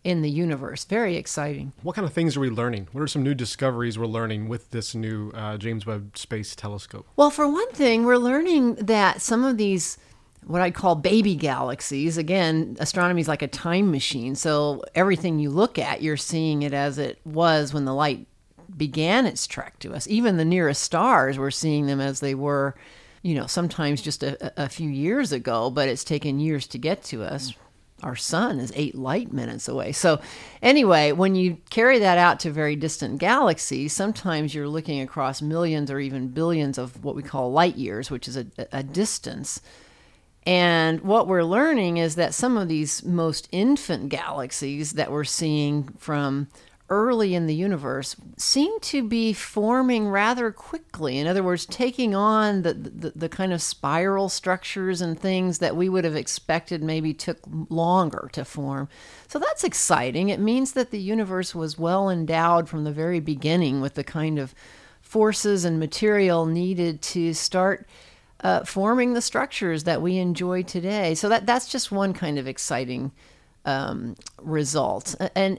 in 0.04 0.20
the 0.20 0.30
universe. 0.30 0.84
Very 0.84 1.16
exciting. 1.16 1.72
What 1.82 1.96
kind 1.96 2.06
of 2.06 2.12
things 2.12 2.36
are 2.36 2.40
we 2.40 2.50
learning? 2.50 2.88
What 2.92 3.00
are 3.00 3.08
some 3.08 3.22
new 3.22 3.34
discoveries 3.34 3.98
we're 3.98 4.06
learning 4.06 4.48
with 4.48 4.70
this 4.70 4.94
new 4.94 5.30
uh, 5.30 5.56
James 5.56 5.86
Webb 5.86 6.16
Space 6.16 6.54
Telescope? 6.54 7.06
Well, 7.16 7.30
for 7.30 7.48
one 7.48 7.70
thing, 7.72 8.04
we're 8.04 8.18
learning 8.18 8.74
that 8.76 9.22
some 9.22 9.44
of 9.44 9.56
these 9.56 9.98
what 10.46 10.60
I'd 10.60 10.74
call 10.74 10.94
baby 10.94 11.34
galaxies. 11.34 12.18
Again, 12.18 12.76
astronomy 12.78 13.22
is 13.22 13.28
like 13.28 13.40
a 13.40 13.48
time 13.48 13.90
machine. 13.90 14.34
So 14.34 14.82
everything 14.94 15.38
you 15.38 15.48
look 15.48 15.78
at, 15.78 16.02
you're 16.02 16.18
seeing 16.18 16.62
it 16.62 16.74
as 16.74 16.98
it 16.98 17.18
was 17.24 17.72
when 17.72 17.86
the 17.86 17.94
light 17.94 18.26
began 18.76 19.24
its 19.24 19.46
trek 19.46 19.78
to 19.78 19.94
us. 19.94 20.06
Even 20.06 20.36
the 20.36 20.44
nearest 20.44 20.82
stars, 20.82 21.38
we're 21.38 21.50
seeing 21.50 21.86
them 21.86 21.98
as 21.98 22.20
they 22.20 22.34
were, 22.34 22.74
you 23.22 23.34
know, 23.34 23.46
sometimes 23.46 24.02
just 24.02 24.22
a, 24.22 24.52
a 24.62 24.68
few 24.68 24.90
years 24.90 25.32
ago, 25.32 25.70
but 25.70 25.88
it's 25.88 26.04
taken 26.04 26.38
years 26.38 26.66
to 26.66 26.78
get 26.78 27.02
to 27.04 27.22
us 27.22 27.54
our 28.04 28.14
sun 28.14 28.60
is 28.60 28.72
eight 28.76 28.94
light 28.94 29.32
minutes 29.32 29.66
away. 29.66 29.92
So, 29.92 30.20
anyway, 30.62 31.12
when 31.12 31.34
you 31.34 31.58
carry 31.70 31.98
that 31.98 32.18
out 32.18 32.38
to 32.40 32.50
very 32.50 32.76
distant 32.76 33.18
galaxies, 33.18 33.92
sometimes 33.92 34.54
you're 34.54 34.68
looking 34.68 35.00
across 35.00 35.42
millions 35.42 35.90
or 35.90 35.98
even 35.98 36.28
billions 36.28 36.78
of 36.78 37.02
what 37.02 37.16
we 37.16 37.22
call 37.22 37.50
light 37.50 37.76
years, 37.76 38.10
which 38.10 38.28
is 38.28 38.36
a, 38.36 38.46
a 38.70 38.82
distance. 38.82 39.60
And 40.46 41.00
what 41.00 41.26
we're 41.26 41.42
learning 41.42 41.96
is 41.96 42.16
that 42.16 42.34
some 42.34 42.58
of 42.58 42.68
these 42.68 43.02
most 43.02 43.48
infant 43.50 44.10
galaxies 44.10 44.92
that 44.92 45.10
we're 45.10 45.24
seeing 45.24 45.84
from 45.98 46.48
early 46.90 47.34
in 47.34 47.46
the 47.46 47.54
universe 47.54 48.14
seem 48.36 48.78
to 48.80 49.02
be 49.02 49.32
forming 49.32 50.08
rather 50.08 50.50
quickly. 50.50 51.18
In 51.18 51.26
other 51.26 51.42
words, 51.42 51.64
taking 51.64 52.14
on 52.14 52.62
the, 52.62 52.74
the, 52.74 53.12
the, 53.16 53.28
kind 53.28 53.54
of 53.54 53.62
spiral 53.62 54.28
structures 54.28 55.00
and 55.00 55.18
things 55.18 55.58
that 55.58 55.76
we 55.76 55.88
would 55.88 56.04
have 56.04 56.14
expected 56.14 56.82
maybe 56.82 57.14
took 57.14 57.38
longer 57.70 58.28
to 58.32 58.44
form. 58.44 58.88
So 59.28 59.38
that's 59.38 59.64
exciting. 59.64 60.28
It 60.28 60.40
means 60.40 60.72
that 60.72 60.90
the 60.90 61.00
universe 61.00 61.54
was 61.54 61.78
well 61.78 62.10
endowed 62.10 62.68
from 62.68 62.84
the 62.84 62.92
very 62.92 63.20
beginning 63.20 63.80
with 63.80 63.94
the 63.94 64.04
kind 64.04 64.38
of 64.38 64.54
forces 65.00 65.64
and 65.64 65.80
material 65.80 66.44
needed 66.44 67.00
to 67.02 67.32
start. 67.34 67.88
Uh, 68.40 68.62
forming 68.62 69.14
the 69.14 69.22
structures 69.22 69.84
that 69.84 70.02
we 70.02 70.18
enjoy 70.18 70.62
today. 70.62 71.14
So 71.14 71.30
that 71.30 71.46
that's 71.46 71.66
just 71.66 71.90
one 71.90 72.12
kind 72.12 72.38
of 72.38 72.46
exciting 72.46 73.10
um, 73.64 74.16
result. 74.42 75.14
And 75.34 75.58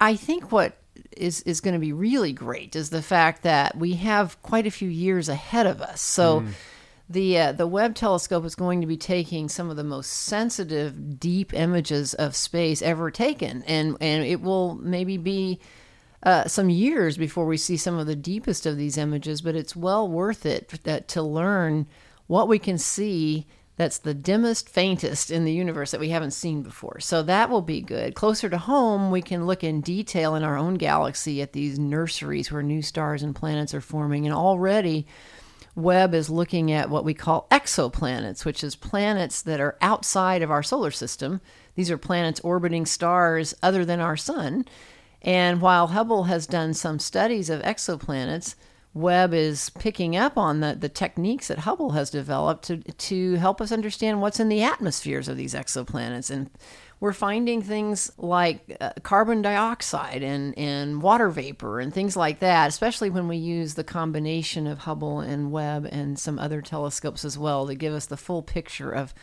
I 0.00 0.16
think 0.16 0.52
what 0.52 0.76
is 1.16 1.42
is 1.42 1.60
going 1.60 1.74
to 1.74 1.80
be 1.80 1.92
really 1.92 2.32
great 2.32 2.76
is 2.76 2.90
the 2.90 3.02
fact 3.02 3.42
that 3.42 3.76
we 3.76 3.94
have 3.94 4.40
quite 4.42 4.66
a 4.66 4.70
few 4.70 4.88
years 4.88 5.28
ahead 5.28 5.66
of 5.66 5.80
us. 5.80 6.00
So. 6.00 6.40
Mm. 6.40 6.52
The, 7.10 7.38
uh, 7.38 7.52
the 7.52 7.66
Webb 7.66 7.94
telescope 7.94 8.46
is 8.46 8.54
going 8.54 8.80
to 8.80 8.86
be 8.86 8.96
taking 8.96 9.50
some 9.50 9.68
of 9.68 9.76
the 9.76 9.84
most 9.84 10.08
sensitive, 10.08 11.20
deep 11.20 11.52
images 11.52 12.14
of 12.14 12.34
space 12.34 12.80
ever 12.80 13.10
taken, 13.10 13.62
and 13.64 13.98
and 14.00 14.24
it 14.24 14.40
will 14.40 14.76
maybe 14.76 15.18
be 15.18 15.60
uh, 16.22 16.46
some 16.46 16.70
years 16.70 17.18
before 17.18 17.44
we 17.44 17.58
see 17.58 17.76
some 17.76 17.98
of 17.98 18.06
the 18.06 18.16
deepest 18.16 18.64
of 18.64 18.78
these 18.78 18.96
images. 18.96 19.42
But 19.42 19.56
it's 19.56 19.76
well 19.76 20.08
worth 20.08 20.46
it 20.46 20.68
that, 20.84 21.08
to 21.08 21.22
learn 21.22 21.86
what 22.28 22.48
we 22.48 22.58
can 22.58 22.78
see 22.78 23.46
that's 23.76 23.98
the 23.98 24.14
dimmest, 24.14 24.68
faintest 24.68 25.30
in 25.30 25.44
the 25.44 25.52
universe 25.52 25.90
that 25.92 26.00
we 26.00 26.10
haven't 26.10 26.32
seen 26.32 26.62
before. 26.62 27.00
So 27.00 27.22
that 27.22 27.48
will 27.48 27.62
be 27.62 27.80
good. 27.80 28.14
Closer 28.14 28.50
to 28.50 28.58
home, 28.58 29.10
we 29.10 29.22
can 29.22 29.46
look 29.46 29.64
in 29.64 29.80
detail 29.80 30.34
in 30.34 30.44
our 30.44 30.58
own 30.58 30.74
galaxy 30.74 31.40
at 31.40 31.52
these 31.52 31.78
nurseries 31.78 32.52
where 32.52 32.62
new 32.62 32.82
stars 32.82 33.22
and 33.22 33.34
planets 33.34 33.72
are 33.72 33.80
forming. 33.80 34.26
And 34.26 34.34
already, 34.34 35.06
Webb 35.74 36.12
is 36.12 36.28
looking 36.28 36.70
at 36.70 36.90
what 36.90 37.04
we 37.04 37.14
call 37.14 37.46
exoplanets, 37.50 38.44
which 38.44 38.62
is 38.62 38.76
planets 38.76 39.40
that 39.42 39.60
are 39.60 39.78
outside 39.80 40.42
of 40.42 40.50
our 40.50 40.62
solar 40.62 40.90
system. 40.90 41.40
These 41.74 41.90
are 41.90 41.98
planets 41.98 42.40
orbiting 42.40 42.84
stars 42.84 43.54
other 43.62 43.86
than 43.86 44.00
our 44.00 44.18
sun. 44.18 44.66
And 45.22 45.62
while 45.62 45.88
Hubble 45.88 46.24
has 46.24 46.46
done 46.46 46.74
some 46.74 46.98
studies 46.98 47.48
of 47.48 47.62
exoplanets, 47.62 48.54
Webb 48.94 49.32
is 49.32 49.70
picking 49.70 50.16
up 50.16 50.36
on 50.36 50.60
the, 50.60 50.76
the 50.78 50.88
techniques 50.88 51.48
that 51.48 51.60
Hubble 51.60 51.92
has 51.92 52.10
developed 52.10 52.64
to, 52.66 52.78
to 52.78 53.34
help 53.36 53.60
us 53.60 53.72
understand 53.72 54.20
what's 54.20 54.38
in 54.38 54.50
the 54.50 54.62
atmospheres 54.62 55.28
of 55.28 55.38
these 55.38 55.54
exoplanets. 55.54 56.30
And 56.30 56.50
we're 57.00 57.14
finding 57.14 57.62
things 57.62 58.12
like 58.18 58.76
uh, 58.80 58.92
carbon 59.02 59.40
dioxide 59.40 60.22
and, 60.22 60.56
and 60.58 61.00
water 61.00 61.30
vapor 61.30 61.80
and 61.80 61.92
things 61.92 62.16
like 62.16 62.40
that, 62.40 62.68
especially 62.68 63.08
when 63.08 63.28
we 63.28 63.38
use 63.38 63.74
the 63.74 63.84
combination 63.84 64.66
of 64.66 64.80
Hubble 64.80 65.20
and 65.20 65.50
Webb 65.50 65.88
and 65.90 66.18
some 66.18 66.38
other 66.38 66.60
telescopes 66.60 67.24
as 67.24 67.38
well 67.38 67.66
to 67.66 67.74
give 67.74 67.94
us 67.94 68.06
the 68.06 68.18
full 68.18 68.42
picture 68.42 68.90
of 68.90 69.14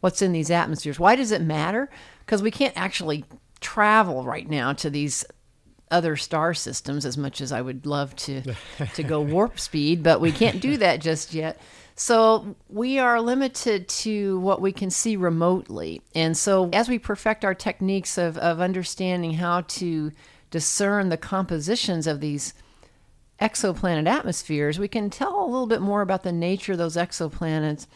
what's 0.00 0.20
in 0.20 0.32
these 0.32 0.50
atmospheres. 0.50 1.00
Why 1.00 1.16
does 1.16 1.32
it 1.32 1.40
matter? 1.40 1.88
Because 2.20 2.42
we 2.42 2.50
can't 2.50 2.76
actually 2.76 3.24
travel 3.60 4.24
right 4.24 4.48
now 4.48 4.74
to 4.74 4.90
these 4.90 5.24
other 5.90 6.16
star 6.16 6.52
systems 6.54 7.06
as 7.06 7.16
much 7.16 7.40
as 7.40 7.52
I 7.52 7.62
would 7.62 7.86
love 7.86 8.14
to 8.16 8.42
to 8.94 9.02
go 9.02 9.20
warp 9.20 9.60
speed, 9.60 10.02
but 10.02 10.20
we 10.20 10.32
can't 10.32 10.60
do 10.60 10.76
that 10.78 11.00
just 11.00 11.34
yet. 11.34 11.60
So 11.98 12.56
we 12.68 12.98
are 12.98 13.20
limited 13.22 13.88
to 13.88 14.38
what 14.40 14.60
we 14.60 14.70
can 14.70 14.90
see 14.90 15.16
remotely. 15.16 16.02
And 16.14 16.36
so 16.36 16.68
as 16.72 16.90
we 16.90 16.98
perfect 16.98 17.42
our 17.42 17.54
techniques 17.54 18.18
of, 18.18 18.36
of 18.36 18.60
understanding 18.60 19.34
how 19.34 19.62
to 19.62 20.12
discern 20.50 21.08
the 21.08 21.16
compositions 21.16 22.06
of 22.06 22.20
these 22.20 22.52
exoplanet 23.40 24.06
atmospheres, 24.06 24.78
we 24.78 24.88
can 24.88 25.08
tell 25.08 25.42
a 25.42 25.46
little 25.46 25.66
bit 25.66 25.80
more 25.80 26.02
about 26.02 26.22
the 26.22 26.32
nature 26.32 26.72
of 26.72 26.78
those 26.78 26.96
exoplanets 26.96 27.86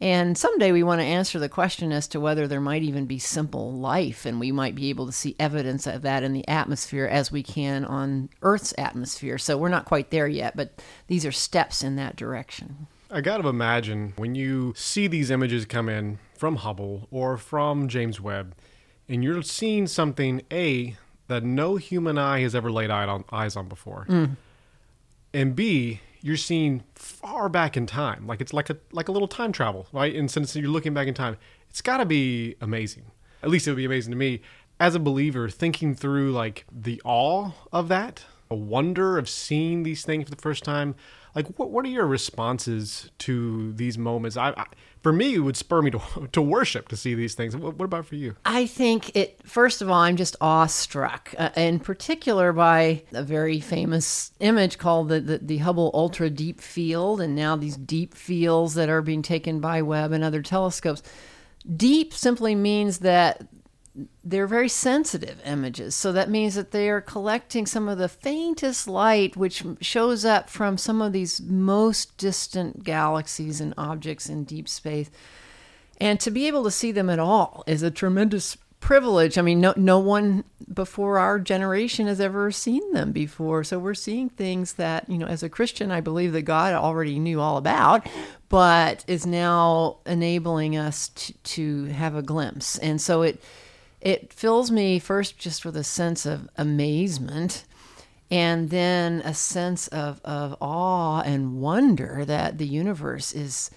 and 0.00 0.38
someday 0.38 0.70
we 0.72 0.82
want 0.82 1.00
to 1.00 1.06
answer 1.06 1.38
the 1.38 1.48
question 1.48 1.92
as 1.92 2.06
to 2.08 2.20
whether 2.20 2.46
there 2.46 2.60
might 2.60 2.82
even 2.82 3.06
be 3.06 3.18
simple 3.18 3.72
life, 3.72 4.24
and 4.24 4.38
we 4.38 4.52
might 4.52 4.74
be 4.74 4.90
able 4.90 5.06
to 5.06 5.12
see 5.12 5.34
evidence 5.40 5.86
of 5.86 6.02
that 6.02 6.22
in 6.22 6.32
the 6.32 6.46
atmosphere 6.46 7.06
as 7.06 7.32
we 7.32 7.42
can 7.42 7.84
on 7.84 8.28
Earth's 8.42 8.74
atmosphere. 8.78 9.38
So 9.38 9.56
we're 9.56 9.68
not 9.68 9.84
quite 9.84 10.10
there 10.10 10.28
yet, 10.28 10.56
but 10.56 10.82
these 11.08 11.26
are 11.26 11.32
steps 11.32 11.82
in 11.82 11.96
that 11.96 12.16
direction. 12.16 12.86
I 13.10 13.22
got 13.22 13.38
to 13.38 13.48
imagine 13.48 14.12
when 14.16 14.34
you 14.34 14.74
see 14.76 15.06
these 15.06 15.30
images 15.30 15.64
come 15.64 15.88
in 15.88 16.18
from 16.36 16.56
Hubble 16.56 17.08
or 17.10 17.36
from 17.36 17.88
James 17.88 18.20
Webb, 18.20 18.54
and 19.08 19.24
you're 19.24 19.42
seeing 19.42 19.86
something, 19.86 20.42
A, 20.52 20.96
that 21.26 21.42
no 21.42 21.76
human 21.76 22.18
eye 22.18 22.40
has 22.40 22.54
ever 22.54 22.70
laid 22.70 22.90
eyes 22.90 23.56
on 23.56 23.68
before, 23.68 24.06
mm. 24.08 24.36
and 25.32 25.56
B, 25.56 26.00
you're 26.20 26.36
seeing 26.36 26.82
far 26.94 27.48
back 27.48 27.76
in 27.76 27.86
time. 27.86 28.26
Like 28.26 28.40
it's 28.40 28.52
like 28.52 28.70
a 28.70 28.76
like 28.92 29.08
a 29.08 29.12
little 29.12 29.28
time 29.28 29.52
travel, 29.52 29.86
right? 29.92 30.14
And 30.14 30.30
since 30.30 30.54
you're 30.56 30.70
looking 30.70 30.94
back 30.94 31.08
in 31.08 31.14
time, 31.14 31.36
it's 31.70 31.82
got 31.82 31.98
to 31.98 32.06
be 32.06 32.56
amazing. 32.60 33.04
At 33.42 33.50
least 33.50 33.66
it 33.66 33.70
would 33.70 33.76
be 33.76 33.84
amazing 33.84 34.10
to 34.12 34.16
me 34.16 34.40
as 34.80 34.94
a 34.94 35.00
believer 35.00 35.48
thinking 35.48 35.94
through 35.94 36.32
like 36.32 36.64
the 36.70 37.00
awe 37.04 37.52
of 37.72 37.88
that, 37.88 38.24
a 38.50 38.54
wonder 38.54 39.18
of 39.18 39.28
seeing 39.28 39.82
these 39.82 40.04
things 40.04 40.24
for 40.24 40.30
the 40.30 40.40
first 40.40 40.64
time. 40.64 40.94
Like 41.34 41.58
what 41.58 41.70
what 41.70 41.84
are 41.84 41.88
your 41.88 42.06
responses 42.06 43.10
to 43.18 43.72
these 43.72 43.98
moments? 43.98 44.36
I, 44.36 44.50
I 44.50 44.66
for 45.02 45.12
me, 45.12 45.34
it 45.34 45.38
would 45.38 45.56
spur 45.56 45.80
me 45.82 45.90
to, 45.92 46.28
to 46.32 46.42
worship 46.42 46.88
to 46.88 46.96
see 46.96 47.14
these 47.14 47.34
things. 47.34 47.56
What, 47.56 47.76
what 47.76 47.84
about 47.84 48.06
for 48.06 48.16
you? 48.16 48.36
I 48.44 48.66
think 48.66 49.14
it, 49.16 49.40
first 49.44 49.80
of 49.80 49.88
all, 49.88 50.00
I'm 50.00 50.16
just 50.16 50.36
awestruck, 50.40 51.34
uh, 51.38 51.50
in 51.56 51.80
particular 51.80 52.52
by 52.52 53.04
a 53.12 53.22
very 53.22 53.60
famous 53.60 54.32
image 54.40 54.78
called 54.78 55.08
the, 55.08 55.20
the, 55.20 55.38
the 55.38 55.58
Hubble 55.58 55.90
Ultra 55.94 56.30
Deep 56.30 56.60
Field, 56.60 57.20
and 57.20 57.34
now 57.34 57.56
these 57.56 57.76
deep 57.76 58.14
fields 58.14 58.74
that 58.74 58.88
are 58.88 59.02
being 59.02 59.22
taken 59.22 59.60
by 59.60 59.82
Webb 59.82 60.12
and 60.12 60.24
other 60.24 60.42
telescopes. 60.42 61.02
Deep 61.76 62.14
simply 62.14 62.54
means 62.54 62.98
that 62.98 63.46
they're 64.24 64.46
very 64.46 64.68
sensitive 64.68 65.40
images. 65.44 65.94
So 65.94 66.12
that 66.12 66.30
means 66.30 66.54
that 66.54 66.70
they 66.70 66.88
are 66.88 67.00
collecting 67.00 67.66
some 67.66 67.88
of 67.88 67.98
the 67.98 68.08
faintest 68.08 68.86
light, 68.86 69.36
which 69.36 69.64
shows 69.80 70.24
up 70.24 70.50
from 70.50 70.78
some 70.78 71.02
of 71.02 71.12
these 71.12 71.40
most 71.40 72.16
distant 72.16 72.84
galaxies 72.84 73.60
and 73.60 73.74
objects 73.76 74.28
in 74.28 74.44
deep 74.44 74.68
space. 74.68 75.10
And 76.00 76.20
to 76.20 76.30
be 76.30 76.46
able 76.46 76.64
to 76.64 76.70
see 76.70 76.92
them 76.92 77.10
at 77.10 77.18
all 77.18 77.64
is 77.66 77.82
a 77.82 77.90
tremendous 77.90 78.56
privilege. 78.80 79.36
I 79.38 79.42
mean, 79.42 79.60
no, 79.60 79.74
no 79.76 79.98
one 79.98 80.44
before 80.72 81.18
our 81.18 81.40
generation 81.40 82.06
has 82.06 82.20
ever 82.20 82.52
seen 82.52 82.92
them 82.92 83.10
before. 83.12 83.64
So 83.64 83.78
we're 83.78 83.94
seeing 83.94 84.28
things 84.28 84.74
that, 84.74 85.08
you 85.08 85.18
know, 85.18 85.26
as 85.26 85.42
a 85.42 85.48
Christian, 85.48 85.90
I 85.90 86.00
believe 86.00 86.32
that 86.32 86.42
God 86.42 86.74
already 86.74 87.18
knew 87.18 87.40
all 87.40 87.56
about, 87.56 88.06
but 88.48 89.04
is 89.08 89.26
now 89.26 89.98
enabling 90.06 90.76
us 90.76 91.08
to, 91.08 91.32
to 91.32 91.84
have 91.86 92.14
a 92.14 92.22
glimpse. 92.22 92.78
And 92.78 93.00
so 93.00 93.22
it, 93.22 93.42
it 94.00 94.32
fills 94.32 94.70
me 94.70 94.98
first 94.98 95.38
just 95.38 95.64
with 95.64 95.76
a 95.76 95.84
sense 95.84 96.26
of 96.26 96.48
amazement 96.56 97.64
and 98.30 98.70
then 98.70 99.20
a 99.24 99.34
sense 99.34 99.88
of, 99.88 100.20
of 100.24 100.56
awe 100.60 101.20
and 101.22 101.60
wonder 101.60 102.24
that 102.24 102.58
the 102.58 102.66
universe 102.66 103.32
is 103.32 103.70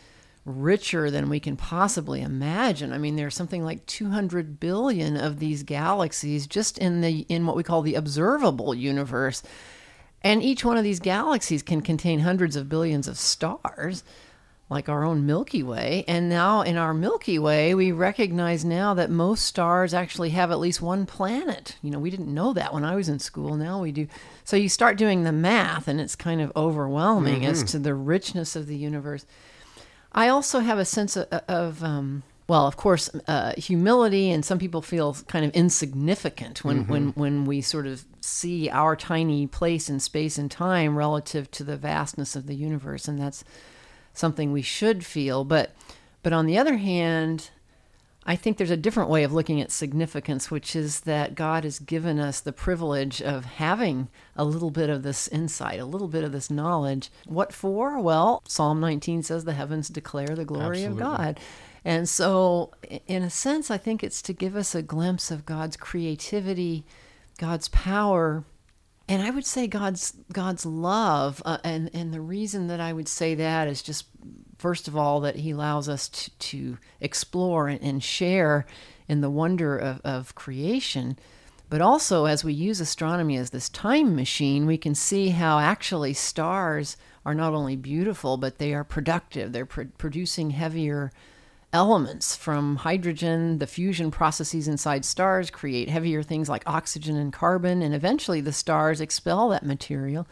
richer 0.43 1.11
than 1.11 1.29
we 1.29 1.39
can 1.39 1.55
possibly 1.55 2.21
imagine. 2.21 2.91
I 2.91 2.97
mean, 2.97 3.15
there's 3.15 3.35
something 3.35 3.63
like 3.63 3.85
200 3.85 4.59
billion 4.59 5.15
of 5.15 5.39
these 5.39 5.63
galaxies 5.63 6.47
just 6.47 6.77
in 6.77 7.01
the 7.01 7.25
in 7.29 7.45
what 7.45 7.55
we 7.55 7.63
call 7.63 7.81
the 7.81 7.95
observable 7.95 8.73
universe. 8.73 9.43
And 10.23 10.43
each 10.43 10.65
one 10.65 10.77
of 10.77 10.83
these 10.83 10.99
galaxies 10.99 11.63
can 11.63 11.81
contain 11.81 12.19
hundreds 12.19 12.55
of 12.55 12.69
billions 12.69 13.07
of 13.07 13.17
stars 13.17 14.03
like 14.71 14.87
our 14.87 15.03
own 15.03 15.25
Milky 15.25 15.61
Way. 15.61 16.05
And 16.07 16.29
now 16.29 16.61
in 16.61 16.77
our 16.77 16.93
Milky 16.93 17.37
Way, 17.37 17.75
we 17.75 17.91
recognize 17.91 18.63
now 18.63 18.93
that 18.93 19.09
most 19.09 19.43
stars 19.43 19.93
actually 19.93 20.29
have 20.29 20.49
at 20.49 20.59
least 20.59 20.81
one 20.81 21.05
planet. 21.05 21.75
You 21.83 21.91
know, 21.91 21.99
we 21.99 22.09
didn't 22.09 22.33
know 22.33 22.53
that 22.53 22.73
when 22.73 22.85
I 22.85 22.95
was 22.95 23.09
in 23.09 23.19
school. 23.19 23.57
Now 23.57 23.81
we 23.81 23.91
do. 23.91 24.07
So 24.45 24.55
you 24.55 24.69
start 24.69 24.97
doing 24.97 25.23
the 25.23 25.33
math, 25.33 25.89
and 25.89 25.99
it's 25.99 26.15
kind 26.15 26.39
of 26.39 26.53
overwhelming 26.55 27.41
mm-hmm. 27.41 27.51
as 27.51 27.63
to 27.65 27.79
the 27.79 27.93
richness 27.93 28.55
of 28.55 28.67
the 28.67 28.77
universe. 28.77 29.25
I 30.13 30.29
also 30.29 30.59
have 30.59 30.79
a 30.79 30.85
sense 30.85 31.17
of, 31.17 31.27
of 31.49 31.83
um, 31.83 32.23
well, 32.47 32.65
of 32.65 32.77
course, 32.77 33.09
uh, 33.27 33.53
humility, 33.57 34.31
and 34.31 34.45
some 34.45 34.57
people 34.57 34.81
feel 34.81 35.17
kind 35.27 35.43
of 35.43 35.51
insignificant 35.51 36.63
when, 36.63 36.83
mm-hmm. 36.83 36.91
when, 36.91 37.07
when 37.11 37.45
we 37.45 37.59
sort 37.59 37.87
of 37.87 38.05
see 38.21 38.69
our 38.69 38.95
tiny 38.95 39.47
place 39.47 39.89
in 39.89 39.99
space 39.99 40.37
and 40.37 40.49
time 40.49 40.97
relative 40.97 41.51
to 41.51 41.65
the 41.65 41.75
vastness 41.75 42.37
of 42.37 42.47
the 42.47 42.55
universe. 42.55 43.09
And 43.09 43.19
that's 43.19 43.43
something 44.13 44.51
we 44.51 44.61
should 44.61 45.05
feel. 45.05 45.43
But 45.43 45.73
but 46.23 46.33
on 46.33 46.45
the 46.45 46.57
other 46.57 46.77
hand, 46.77 47.49
I 48.23 48.35
think 48.35 48.57
there's 48.57 48.69
a 48.69 48.77
different 48.77 49.09
way 49.09 49.23
of 49.23 49.33
looking 49.33 49.59
at 49.59 49.71
significance, 49.71 50.51
which 50.51 50.75
is 50.75 51.01
that 51.01 51.33
God 51.33 51.63
has 51.63 51.79
given 51.79 52.19
us 52.19 52.39
the 52.39 52.53
privilege 52.53 53.21
of 53.21 53.45
having 53.45 54.09
a 54.35 54.45
little 54.45 54.69
bit 54.69 54.91
of 54.91 55.01
this 55.01 55.27
insight, 55.27 55.79
a 55.79 55.85
little 55.85 56.07
bit 56.07 56.23
of 56.23 56.31
this 56.31 56.51
knowledge. 56.51 57.09
What 57.25 57.51
for? 57.51 57.99
Well, 57.99 58.43
Psalm 58.47 58.79
19 58.79 59.23
says 59.23 59.45
the 59.45 59.53
heavens 59.53 59.89
declare 59.89 60.27
the 60.27 60.45
glory 60.45 60.83
Absolutely. 60.83 61.03
of 61.03 61.17
God. 61.17 61.39
And 61.83 62.07
so, 62.07 62.71
in 63.07 63.23
a 63.23 63.29
sense, 63.31 63.71
I 63.71 63.79
think 63.79 64.03
it's 64.03 64.21
to 64.23 64.33
give 64.33 64.55
us 64.55 64.75
a 64.75 64.83
glimpse 64.83 65.31
of 65.31 65.47
God's 65.47 65.75
creativity, 65.75 66.85
God's 67.39 67.69
power, 67.69 68.43
and 69.11 69.21
I 69.21 69.29
would 69.29 69.45
say 69.45 69.67
God's 69.67 70.13
God's 70.31 70.65
love, 70.65 71.41
uh, 71.43 71.57
and 71.65 71.89
and 71.93 72.13
the 72.13 72.21
reason 72.21 72.67
that 72.67 72.79
I 72.79 72.93
would 72.93 73.09
say 73.09 73.35
that 73.35 73.67
is 73.67 73.81
just 73.81 74.05
first 74.57 74.87
of 74.87 74.95
all 74.95 75.19
that 75.19 75.35
He 75.35 75.51
allows 75.51 75.89
us 75.89 76.07
to, 76.07 76.31
to 76.31 76.77
explore 77.01 77.67
and, 77.67 77.81
and 77.81 78.01
share 78.01 78.65
in 79.09 79.19
the 79.19 79.29
wonder 79.29 79.77
of, 79.77 79.99
of 80.05 80.33
creation, 80.35 81.19
but 81.69 81.81
also 81.81 82.23
as 82.23 82.45
we 82.45 82.53
use 82.53 82.79
astronomy 82.79 83.35
as 83.35 83.49
this 83.49 83.67
time 83.67 84.15
machine, 84.15 84.65
we 84.65 84.77
can 84.77 84.95
see 84.95 85.31
how 85.31 85.59
actually 85.59 86.13
stars 86.13 86.95
are 87.25 87.35
not 87.35 87.53
only 87.53 87.75
beautiful 87.75 88.37
but 88.37 88.59
they 88.59 88.73
are 88.73 88.85
productive. 88.85 89.51
They're 89.51 89.65
pr- 89.65 89.91
producing 89.97 90.51
heavier 90.51 91.11
elements 91.73 92.35
from 92.35 92.77
hydrogen. 92.77 93.59
The 93.59 93.67
fusion 93.67 94.11
processes 94.11 94.67
inside 94.67 95.05
stars 95.05 95.49
create 95.49 95.89
heavier 95.89 96.23
things 96.23 96.49
like 96.49 96.63
oxygen 96.65 97.15
and 97.15 97.31
carbon, 97.31 97.81
and 97.81 97.93
eventually 97.93 98.41
the 98.41 98.53
stars 98.53 99.01
expel 99.01 99.49
that 99.49 99.65
material. 99.65 100.27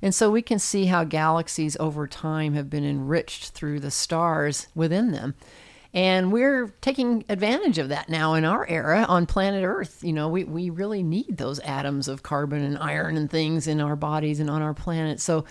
And 0.00 0.14
so 0.14 0.30
we 0.30 0.42
can 0.42 0.58
see 0.58 0.86
how 0.86 1.04
galaxies 1.04 1.76
over 1.80 2.06
time 2.06 2.54
have 2.54 2.70
been 2.70 2.84
enriched 2.84 3.50
through 3.50 3.80
the 3.80 3.90
stars 3.90 4.68
within 4.74 5.12
them. 5.12 5.34
And 5.94 6.30
we're 6.32 6.68
taking 6.80 7.24
advantage 7.28 7.78
of 7.78 7.88
that 7.88 8.08
now 8.08 8.34
in 8.34 8.44
our 8.44 8.66
era 8.68 9.06
on 9.08 9.26
planet 9.26 9.64
Earth. 9.64 10.04
You 10.04 10.12
know, 10.12 10.28
we, 10.28 10.44
we 10.44 10.70
really 10.70 11.02
need 11.02 11.38
those 11.38 11.58
atoms 11.60 12.08
of 12.08 12.22
carbon 12.22 12.62
and 12.62 12.78
iron 12.78 13.16
and 13.16 13.30
things 13.30 13.66
in 13.66 13.80
our 13.80 13.96
bodies 13.96 14.38
and 14.38 14.50
on 14.50 14.60
our 14.62 14.74
planet. 14.74 15.18
So 15.18 15.46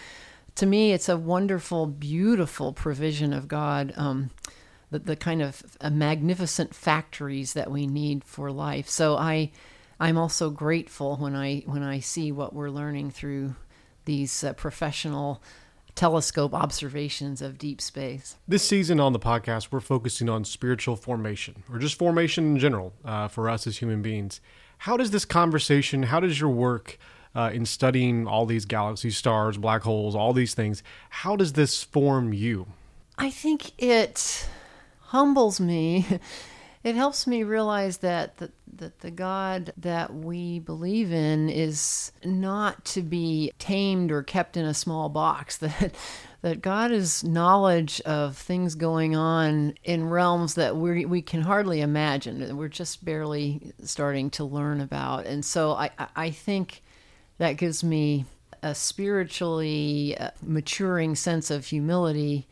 to 0.55 0.65
me, 0.65 0.93
it's 0.93 1.09
a 1.09 1.17
wonderful, 1.17 1.87
beautiful 1.87 2.71
provision 2.71 3.33
of 3.33 3.47
God. 3.47 3.93
Um, 3.97 4.29
the, 4.91 4.99
the 4.99 5.15
kind 5.15 5.41
of 5.41 5.77
uh, 5.81 5.89
magnificent 5.89 6.73
factories 6.73 7.53
that 7.53 7.71
we 7.71 7.87
need 7.87 8.23
for 8.23 8.51
life. 8.51 8.89
So 8.89 9.17
I, 9.17 9.51
I'm 9.99 10.17
also 10.17 10.49
grateful 10.49 11.17
when 11.17 11.35
I 11.35 11.63
when 11.65 11.83
I 11.83 11.99
see 11.99 12.31
what 12.31 12.53
we're 12.53 12.69
learning 12.69 13.11
through 13.11 13.55
these 14.05 14.43
uh, 14.43 14.53
professional 14.53 15.41
telescope 15.95 16.53
observations 16.53 17.41
of 17.41 17.57
deep 17.57 17.81
space. 17.81 18.37
This 18.47 18.63
season 18.63 18.99
on 18.99 19.13
the 19.13 19.19
podcast, 19.19 19.69
we're 19.71 19.79
focusing 19.79 20.29
on 20.29 20.45
spiritual 20.45 20.95
formation, 20.95 21.63
or 21.71 21.79
just 21.79 21.97
formation 21.97 22.45
in 22.45 22.59
general 22.59 22.93
uh, 23.03 23.27
for 23.27 23.49
us 23.49 23.65
as 23.65 23.77
human 23.77 24.01
beings. 24.01 24.39
How 24.79 24.95
does 24.95 25.09
this 25.09 25.25
conversation, 25.25 26.03
how 26.03 26.19
does 26.19 26.39
your 26.39 26.51
work 26.51 26.99
uh, 27.35 27.49
in 27.51 27.65
studying 27.65 28.27
all 28.27 28.45
these 28.45 28.65
galaxies, 28.65 29.17
stars, 29.17 29.57
black 29.57 29.81
holes, 29.81 30.15
all 30.15 30.33
these 30.33 30.53
things, 30.53 30.83
how 31.09 31.35
does 31.35 31.53
this 31.53 31.83
form 31.83 32.31
you? 32.31 32.67
I 33.17 33.31
think 33.31 33.71
it 33.81 34.47
humbles 35.07 35.59
me. 35.59 36.05
It 36.83 36.95
helps 36.95 37.27
me 37.27 37.43
realize 37.43 37.97
that 37.97 38.37
the, 38.37 38.49
that 38.75 38.99
the 38.99 39.11
God 39.11 39.73
that 39.75 40.13
we 40.13 40.59
believe 40.59 41.11
in 41.11 41.49
is 41.49 42.13
not 42.23 42.85
to 42.85 43.01
be 43.01 43.51
tamed 43.59 44.09
or 44.09 44.23
kept 44.23 44.55
in 44.55 44.63
a 44.63 44.73
small 44.73 45.09
box. 45.09 45.57
That 45.67 45.95
that 46.43 46.61
God 46.61 46.91
is 46.91 47.25
knowledge 47.25 47.99
of 48.01 48.37
things 48.37 48.75
going 48.75 49.17
on 49.17 49.73
in 49.83 50.07
realms 50.07 50.53
that 50.53 50.77
we 50.77 51.03
we 51.03 51.21
can 51.21 51.41
hardly 51.41 51.81
imagine. 51.81 52.55
We're 52.55 52.69
just 52.69 53.03
barely 53.03 53.73
starting 53.83 54.29
to 54.29 54.45
learn 54.45 54.79
about, 54.79 55.25
and 55.25 55.43
so 55.43 55.71
I 55.71 55.89
I 56.15 56.29
think 56.29 56.83
that 57.37 57.57
gives 57.57 57.83
me 57.83 58.25
a 58.63 58.73
spiritually 58.73 60.17
uh, 60.17 60.31
maturing 60.41 61.15
sense 61.15 61.51
of 61.51 61.65
humility 61.65 62.47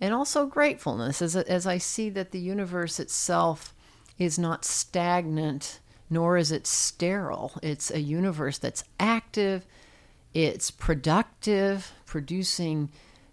and 0.00 0.14
also 0.14 0.46
gratefulness 0.46 1.20
as, 1.20 1.34
as 1.34 1.66
I 1.66 1.78
see 1.78 2.08
that 2.10 2.30
the 2.30 2.38
universe 2.38 3.00
itself 3.00 3.74
is 4.18 4.38
not 4.38 4.64
stagnant, 4.64 5.80
nor 6.10 6.36
is 6.36 6.52
it 6.52 6.66
sterile. 6.66 7.52
It's 7.62 7.90
a 7.90 8.00
universe 8.00 8.58
that's 8.58 8.84
active, 8.98 9.64
it's 10.34 10.70
productive, 10.70 11.92
producing 12.06 12.90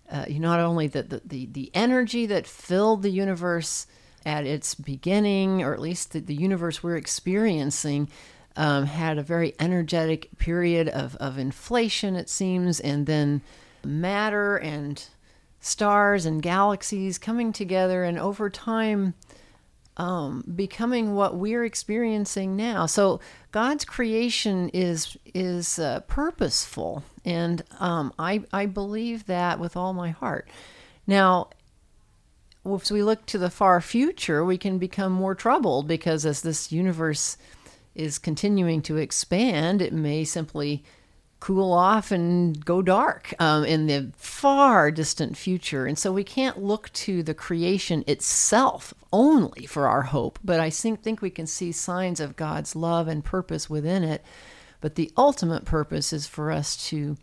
uh, 0.09 0.25
not 0.29 0.59
only 0.59 0.87
the, 0.87 1.03
the, 1.03 1.21
the, 1.25 1.45
the, 1.51 1.71
energy 1.73 2.27
that 2.27 2.45
filled 2.45 3.01
the 3.01 3.09
universe 3.09 3.87
at 4.23 4.45
its 4.45 4.75
beginning, 4.75 5.63
or 5.63 5.73
at 5.73 5.81
least 5.81 6.11
the, 6.11 6.19
the 6.19 6.35
universe 6.35 6.83
we're 6.83 6.97
experiencing. 6.97 8.09
Um, 8.57 8.85
had 8.85 9.17
a 9.17 9.23
very 9.23 9.53
energetic 9.59 10.29
period 10.37 10.87
of, 10.87 11.17
of 11.17 11.37
inflation, 11.37 12.15
it 12.15 12.29
seems, 12.29 12.79
and 12.79 13.05
then 13.05 13.41
matter 13.83 14.55
and 14.55 15.03
stars 15.65 16.27
and 16.27 16.43
galaxies 16.43 17.17
coming 17.17 17.51
together 17.51 18.03
and 18.03 18.19
over 18.19 18.51
time 18.51 19.15
um, 19.97 20.43
becoming 20.55 21.15
what 21.15 21.37
we're 21.37 21.63
experiencing 21.63 22.55
now. 22.55 22.85
So 22.85 23.19
God's 23.51 23.83
creation 23.83 24.69
is 24.69 25.17
is 25.33 25.79
uh, 25.79 26.01
purposeful, 26.01 27.03
and 27.23 27.63
um, 27.79 28.13
I 28.19 28.43
I 28.51 28.65
believe 28.67 29.25
that 29.25 29.59
with 29.59 29.75
all 29.75 29.93
my 29.93 30.09
heart. 30.09 30.49
Now, 31.07 31.49
if 32.65 32.91
we 32.91 33.01
look 33.01 33.25
to 33.27 33.37
the 33.37 33.49
far 33.49 33.79
future, 33.81 34.43
we 34.43 34.57
can 34.57 34.77
become 34.77 35.13
more 35.13 35.33
troubled 35.33 35.87
because 35.87 36.25
as 36.25 36.41
this 36.41 36.71
universe 36.71 37.37
is 37.95 38.19
continuing 38.19 38.81
to 38.83 38.97
expand, 38.97 39.81
it 39.81 39.93
may 39.93 40.25
simply 40.25 40.83
cool 41.45 41.73
off 41.73 42.11
and 42.11 42.65
go 42.65 42.81
dark 42.81 43.31
um, 43.37 43.63
in 43.63 43.85
the 43.85 44.11
far 44.17 44.89
distant 44.89 45.37
future. 45.37 45.85
And 45.85 45.95
so 45.95 46.11
we 46.11 46.23
can't 46.23 46.63
look 46.63 46.91
to 46.93 47.21
the 47.21 47.35
creation 47.35 48.03
itself 48.07 48.95
only 49.13 49.67
for 49.67 49.87
our 49.87 50.01
hope, 50.01 50.39
but 50.43 50.59
I 50.59 50.71
think, 50.71 51.03
think 51.03 51.21
we 51.21 51.29
can 51.29 51.45
see 51.45 51.71
signs 51.71 52.19
of 52.19 52.35
God's 52.35 52.75
love 52.75 53.07
and 53.07 53.23
purpose 53.23 53.69
within 53.69 54.03
it. 54.03 54.25
But 54.81 54.95
the 54.95 55.11
ultimate 55.15 55.65
purpose 55.65 56.11
is 56.11 56.25
for 56.25 56.51
us 56.51 56.75
to 56.89 57.15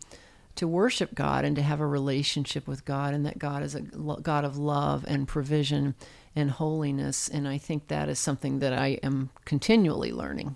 to 0.55 0.69
worship 0.69 1.13
God 1.15 1.43
and 1.43 1.57
to 1.57 1.61
have 1.61 1.81
a 1.81 1.85
relationship 1.85 2.65
with 2.65 2.85
God, 2.85 3.13
and 3.13 3.25
that 3.25 3.39
God 3.39 3.61
is 3.61 3.75
a 3.75 3.81
God 3.81 4.45
of 4.45 4.55
love 4.55 5.03
and 5.05 5.27
provision 5.27 5.95
and 6.33 6.49
holiness. 6.49 7.27
And 7.27 7.45
I 7.45 7.57
think 7.57 7.89
that 7.89 8.07
is 8.07 8.19
something 8.19 8.59
that 8.59 8.71
I 8.71 8.99
am 9.03 9.31
continually 9.43 10.13
learning. 10.13 10.55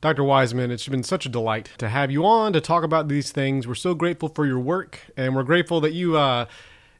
Dr. 0.00 0.24
Wiseman, 0.24 0.70
it's 0.70 0.86
been 0.88 1.02
such 1.02 1.26
a 1.26 1.28
delight 1.28 1.70
to 1.78 1.88
have 1.88 2.10
you 2.10 2.24
on 2.24 2.52
to 2.52 2.60
talk 2.60 2.84
about 2.84 3.08
these 3.08 3.32
things. 3.32 3.66
We're 3.66 3.74
so 3.74 3.94
grateful 3.94 4.28
for 4.28 4.46
your 4.46 4.60
work, 4.60 5.00
and 5.16 5.34
we're 5.34 5.42
grateful 5.42 5.80
that 5.80 5.92
you, 5.92 6.16
uh, 6.16 6.46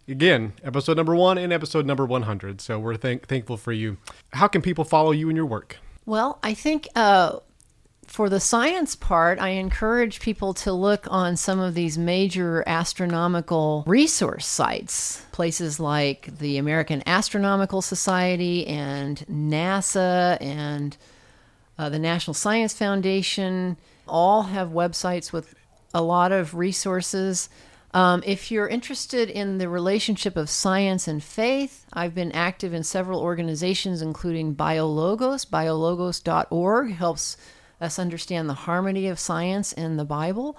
again, 0.09 0.54
episode 0.62 0.96
number 0.96 1.14
one 1.14 1.38
and 1.38 1.52
episode 1.52 1.87
number 1.87 2.06
100. 2.06 2.61
So 2.61 2.78
we're 2.78 2.96
thank- 2.96 3.26
thankful 3.26 3.56
for 3.56 3.72
you. 3.72 3.98
How 4.32 4.48
can 4.48 4.62
people 4.62 4.85
follow 4.85 5.11
you 5.12 5.28
and 5.28 5.37
your 5.37 5.46
work? 5.46 5.76
Well, 6.06 6.38
I 6.42 6.54
think 6.54 6.88
uh, 6.96 7.40
for 8.06 8.28
the 8.28 8.40
science 8.40 8.96
part, 8.96 9.38
I 9.40 9.50
encourage 9.50 10.20
people 10.20 10.54
to 10.54 10.72
look 10.72 11.06
on 11.11 11.37
some 11.37 11.61
of 11.61 11.74
these 11.74 11.98
major 11.98 12.64
astronomical 12.66 13.85
resource 13.87 14.46
sites, 14.46 15.22
places 15.32 15.78
like 15.80 16.38
the 16.38 16.56
American 16.56 17.02
Astronomical 17.06 17.82
Society 17.82 18.66
and 18.66 19.18
NASA 19.30 20.40
and 20.40 20.96
uh, 21.78 21.88
the 21.88 21.98
National 21.98 22.34
Science 22.34 22.74
Foundation, 22.74 23.76
all 24.06 24.44
have 24.44 24.68
websites 24.70 25.32
with 25.32 25.54
a 25.92 26.02
lot 26.02 26.32
of 26.32 26.54
resources. 26.54 27.48
Um, 27.94 28.22
if 28.26 28.50
you're 28.50 28.68
interested 28.68 29.30
in 29.30 29.58
the 29.58 29.68
relationship 29.68 30.36
of 30.36 30.50
science 30.50 31.08
and 31.08 31.22
faith, 31.22 31.86
I've 31.92 32.14
been 32.14 32.32
active 32.32 32.74
in 32.74 32.82
several 32.82 33.20
organizations, 33.20 34.02
including 34.02 34.54
BioLogos. 34.54 35.48
BioLogos.org 35.48 36.92
helps 36.92 37.36
us 37.80 37.98
understand 37.98 38.48
the 38.48 38.54
harmony 38.54 39.06
of 39.08 39.18
science 39.18 39.72
and 39.72 39.98
the 39.98 40.04
Bible. 40.04 40.58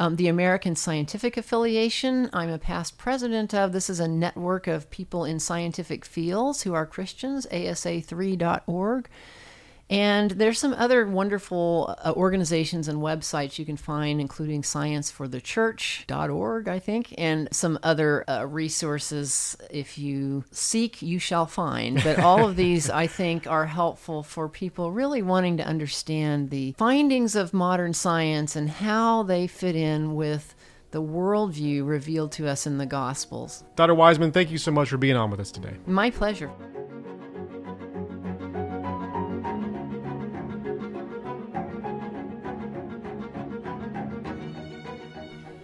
Um, 0.00 0.14
the 0.14 0.28
American 0.28 0.76
Scientific 0.76 1.36
Affiliation, 1.36 2.30
I'm 2.32 2.50
a 2.50 2.58
past 2.58 2.98
president 2.98 3.52
of. 3.52 3.72
This 3.72 3.90
is 3.90 3.98
a 3.98 4.06
network 4.06 4.68
of 4.68 4.90
people 4.90 5.24
in 5.24 5.40
scientific 5.40 6.04
fields 6.04 6.62
who 6.62 6.72
are 6.72 6.86
Christians, 6.86 7.48
asa3.org. 7.50 9.08
And 9.90 10.32
there's 10.32 10.58
some 10.58 10.74
other 10.74 11.06
wonderful 11.06 11.96
uh, 12.04 12.12
organizations 12.14 12.88
and 12.88 12.98
websites 12.98 13.58
you 13.58 13.64
can 13.64 13.76
find, 13.76 14.20
including 14.20 14.62
scienceforthechurch.org, 14.62 16.68
I 16.68 16.78
think, 16.78 17.14
and 17.16 17.48
some 17.52 17.78
other 17.82 18.24
uh, 18.28 18.44
resources. 18.44 19.56
If 19.70 19.96
you 19.96 20.44
seek, 20.50 21.00
you 21.00 21.18
shall 21.18 21.46
find. 21.46 22.04
But 22.04 22.18
all 22.18 22.46
of 22.46 22.56
these, 22.56 22.90
I 22.98 23.06
think, 23.06 23.46
are 23.46 23.64
helpful 23.66 24.22
for 24.22 24.48
people 24.48 24.92
really 24.92 25.22
wanting 25.22 25.56
to 25.58 25.64
understand 25.64 26.50
the 26.50 26.74
findings 26.76 27.34
of 27.34 27.54
modern 27.54 27.94
science 27.94 28.56
and 28.56 28.68
how 28.68 29.22
they 29.22 29.46
fit 29.46 29.74
in 29.74 30.14
with 30.14 30.54
the 30.90 31.02
worldview 31.02 31.86
revealed 31.86 32.32
to 32.32 32.48
us 32.48 32.66
in 32.66 32.78
the 32.78 32.86
Gospels. 32.86 33.64
Dr. 33.76 33.94
Wiseman, 33.94 34.32
thank 34.32 34.50
you 34.50 34.58
so 34.58 34.70
much 34.70 34.88
for 34.88 34.96
being 34.96 35.16
on 35.16 35.30
with 35.30 35.40
us 35.40 35.50
today. 35.50 35.76
My 35.86 36.10
pleasure. 36.10 36.50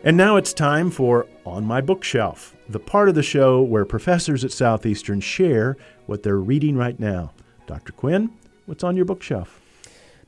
And 0.07 0.19
now 0.19 0.37
it's 0.37 0.53
time 0.53 0.91
for 0.91 1.27
On 1.47 1.65
My 1.65 1.81
Bookshelf, 1.81 2.55
the 2.69 2.79
part 2.79 3.09
of 3.09 3.15
the 3.15 3.23
show 3.23 3.63
where 3.63 3.87
professors 3.87 4.45
at 4.45 4.53
Southeastern 4.53 5.21
share 5.21 5.79
what 6.05 6.23
they're 6.23 6.37
reading 6.37 6.77
right 6.77 7.01
now. 7.01 7.33
Dr. 7.67 7.93
Quinn, 7.93 8.31
what's 8.67 8.85
on 8.85 8.97
your 8.97 9.07
bookshelf? 9.07 9.63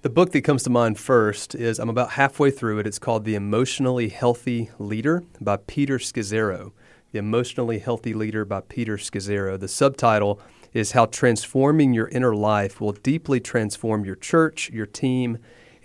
The 0.01 0.09
book 0.09 0.33
that 0.33 0.45
comes 0.45 0.63
to 0.63 0.71
mind 0.71 0.99
first 0.99 1.55
is 1.55 1.79
I'm 1.79 1.91
about 1.91 2.13
halfway 2.13 2.51
through 2.51 2.79
it. 2.79 2.87
It's 2.87 2.99
called 2.99 3.27
The 3.27 3.35
Emotionally 3.35 4.09
Healthy 4.09 4.71
Leader 4.79 5.25
by 5.43 5.59
Peter 5.59 5.99
Scazzero. 5.99 6.73
The 7.13 7.19
Emotionally 7.19 7.79
Healthy 7.79 8.15
Leader 8.15 8.47
by 8.47 8.63
Peter 8.63 8.97
Scazzero. 8.97 9.61
The 9.61 9.69
subtitle 9.69 10.41
is 10.73 10.93
How 10.93 11.05
Transforming 11.05 11.93
Your 11.93 12.09
Inner 12.09 12.35
Life 12.35 12.81
Will 12.81 12.93
Deeply 12.93 13.41
Transform 13.41 14.07
Your 14.07 14.17
Church, 14.17 14.71
Your 14.71 14.87
Team, 14.87 15.37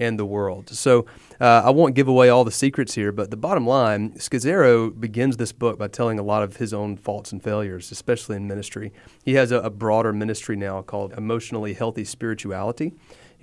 and 0.02 0.18
the 0.20 0.26
World. 0.26 0.70
So 0.70 1.06
uh, 1.40 1.62
I 1.64 1.70
won't 1.70 1.96
give 1.96 2.08
away 2.08 2.28
all 2.28 2.44
the 2.44 2.52
secrets 2.52 2.96
here, 2.96 3.12
but 3.12 3.30
the 3.30 3.38
bottom 3.38 3.66
line 3.68 4.12
Scazzero 4.14 5.00
begins 5.00 5.38
this 5.38 5.52
book 5.52 5.78
by 5.78 5.88
telling 5.88 6.18
a 6.20 6.24
lot 6.24 6.44
of 6.44 6.58
his 6.58 6.74
own 6.74 6.98
faults 6.98 7.32
and 7.32 7.42
failures, 7.42 7.92
especially 7.92 8.36
in 8.36 8.48
ministry. 8.48 8.92
He 9.24 9.36
has 9.36 9.52
a, 9.52 9.60
a 9.60 9.70
broader 9.70 10.12
ministry 10.12 10.56
now 10.56 10.82
called 10.82 11.14
Emotionally 11.14 11.74
Healthy 11.74 12.06
Spirituality 12.06 12.94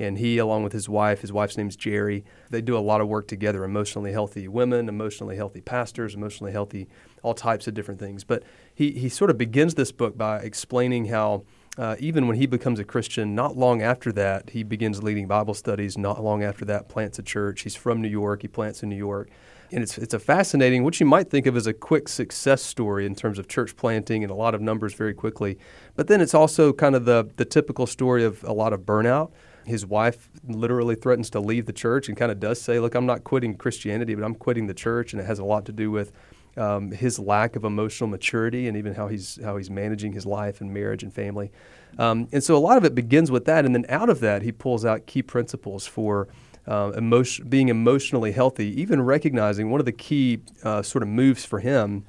and 0.00 0.18
he 0.18 0.38
along 0.38 0.62
with 0.62 0.72
his 0.72 0.88
wife 0.88 1.22
his 1.22 1.32
wife's 1.32 1.56
name's 1.56 1.74
Geri 1.74 2.24
they 2.50 2.60
do 2.60 2.76
a 2.76 2.78
lot 2.78 3.00
of 3.00 3.08
work 3.08 3.26
together 3.26 3.64
emotionally 3.64 4.12
healthy 4.12 4.46
women 4.46 4.88
emotionally 4.88 5.34
healthy 5.34 5.60
pastors 5.60 6.14
emotionally 6.14 6.52
healthy 6.52 6.86
all 7.24 7.34
types 7.34 7.66
of 7.66 7.74
different 7.74 7.98
things 7.98 8.22
but 8.22 8.44
he, 8.72 8.92
he 8.92 9.08
sort 9.08 9.28
of 9.28 9.36
begins 9.36 9.74
this 9.74 9.90
book 9.90 10.16
by 10.16 10.38
explaining 10.38 11.06
how 11.06 11.42
uh, 11.78 11.94
even 12.00 12.26
when 12.26 12.36
he 12.36 12.46
becomes 12.46 12.80
a 12.80 12.84
Christian, 12.84 13.36
not 13.36 13.56
long 13.56 13.82
after 13.82 14.10
that, 14.12 14.50
he 14.50 14.64
begins 14.64 15.00
leading 15.00 15.28
Bible 15.28 15.54
studies. 15.54 15.96
Not 15.96 16.22
long 16.22 16.42
after 16.42 16.64
that, 16.64 16.88
plants 16.88 17.20
a 17.20 17.22
church. 17.22 17.62
He's 17.62 17.76
from 17.76 18.02
New 18.02 18.08
York. 18.08 18.42
He 18.42 18.48
plants 18.48 18.82
in 18.82 18.88
New 18.88 18.96
York. 18.96 19.30
And 19.70 19.82
it's, 19.82 19.96
it's 19.96 20.14
a 20.14 20.18
fascinating, 20.18 20.82
what 20.82 20.98
you 20.98 21.06
might 21.06 21.30
think 21.30 21.46
of 21.46 21.56
as 21.56 21.68
a 21.68 21.72
quick 21.72 22.08
success 22.08 22.62
story 22.62 23.06
in 23.06 23.14
terms 23.14 23.38
of 23.38 23.46
church 23.46 23.76
planting 23.76 24.24
and 24.24 24.30
a 24.30 24.34
lot 24.34 24.54
of 24.54 24.60
numbers 24.60 24.94
very 24.94 25.14
quickly. 25.14 25.56
But 25.94 26.08
then 26.08 26.20
it's 26.20 26.34
also 26.34 26.72
kind 26.72 26.96
of 26.96 27.04
the, 27.04 27.30
the 27.36 27.44
typical 27.44 27.86
story 27.86 28.24
of 28.24 28.42
a 28.42 28.52
lot 28.52 28.72
of 28.72 28.80
burnout. 28.80 29.30
His 29.64 29.86
wife 29.86 30.30
literally 30.48 30.96
threatens 30.96 31.30
to 31.30 31.40
leave 31.40 31.66
the 31.66 31.72
church 31.72 32.08
and 32.08 32.16
kind 32.16 32.32
of 32.32 32.40
does 32.40 32.60
say, 32.60 32.80
Look, 32.80 32.94
I'm 32.94 33.06
not 33.06 33.22
quitting 33.22 33.54
Christianity, 33.54 34.14
but 34.14 34.24
I'm 34.24 34.34
quitting 34.34 34.66
the 34.66 34.74
church. 34.74 35.12
And 35.12 35.20
it 35.20 35.26
has 35.26 35.38
a 35.38 35.44
lot 35.44 35.66
to 35.66 35.72
do 35.72 35.90
with 35.90 36.10
um, 36.58 36.90
his 36.90 37.18
lack 37.18 37.56
of 37.56 37.64
emotional 37.64 38.08
maturity 38.08 38.68
and 38.68 38.76
even 38.76 38.94
how 38.94 39.08
he's 39.08 39.38
how 39.42 39.56
he's 39.56 39.70
managing 39.70 40.12
his 40.12 40.26
life 40.26 40.60
and 40.60 40.72
marriage 40.72 41.02
and 41.02 41.12
family. 41.12 41.50
Um, 41.98 42.28
and 42.32 42.42
so 42.42 42.56
a 42.56 42.58
lot 42.58 42.76
of 42.76 42.84
it 42.84 42.94
begins 42.94 43.30
with 43.30 43.44
that, 43.46 43.64
and 43.64 43.74
then 43.74 43.86
out 43.88 44.08
of 44.10 44.20
that, 44.20 44.42
he 44.42 44.52
pulls 44.52 44.84
out 44.84 45.06
key 45.06 45.22
principles 45.22 45.86
for. 45.86 46.28
Uh, 46.66 46.92
emotion, 46.98 47.48
being 47.48 47.70
emotionally 47.70 48.30
healthy, 48.30 48.78
even 48.78 49.00
recognizing 49.00 49.70
one 49.70 49.80
of 49.80 49.86
the 49.86 49.92
key 49.92 50.42
uh, 50.64 50.82
sort 50.82 51.02
of 51.02 51.08
moves 51.08 51.42
for 51.42 51.60
him 51.60 52.04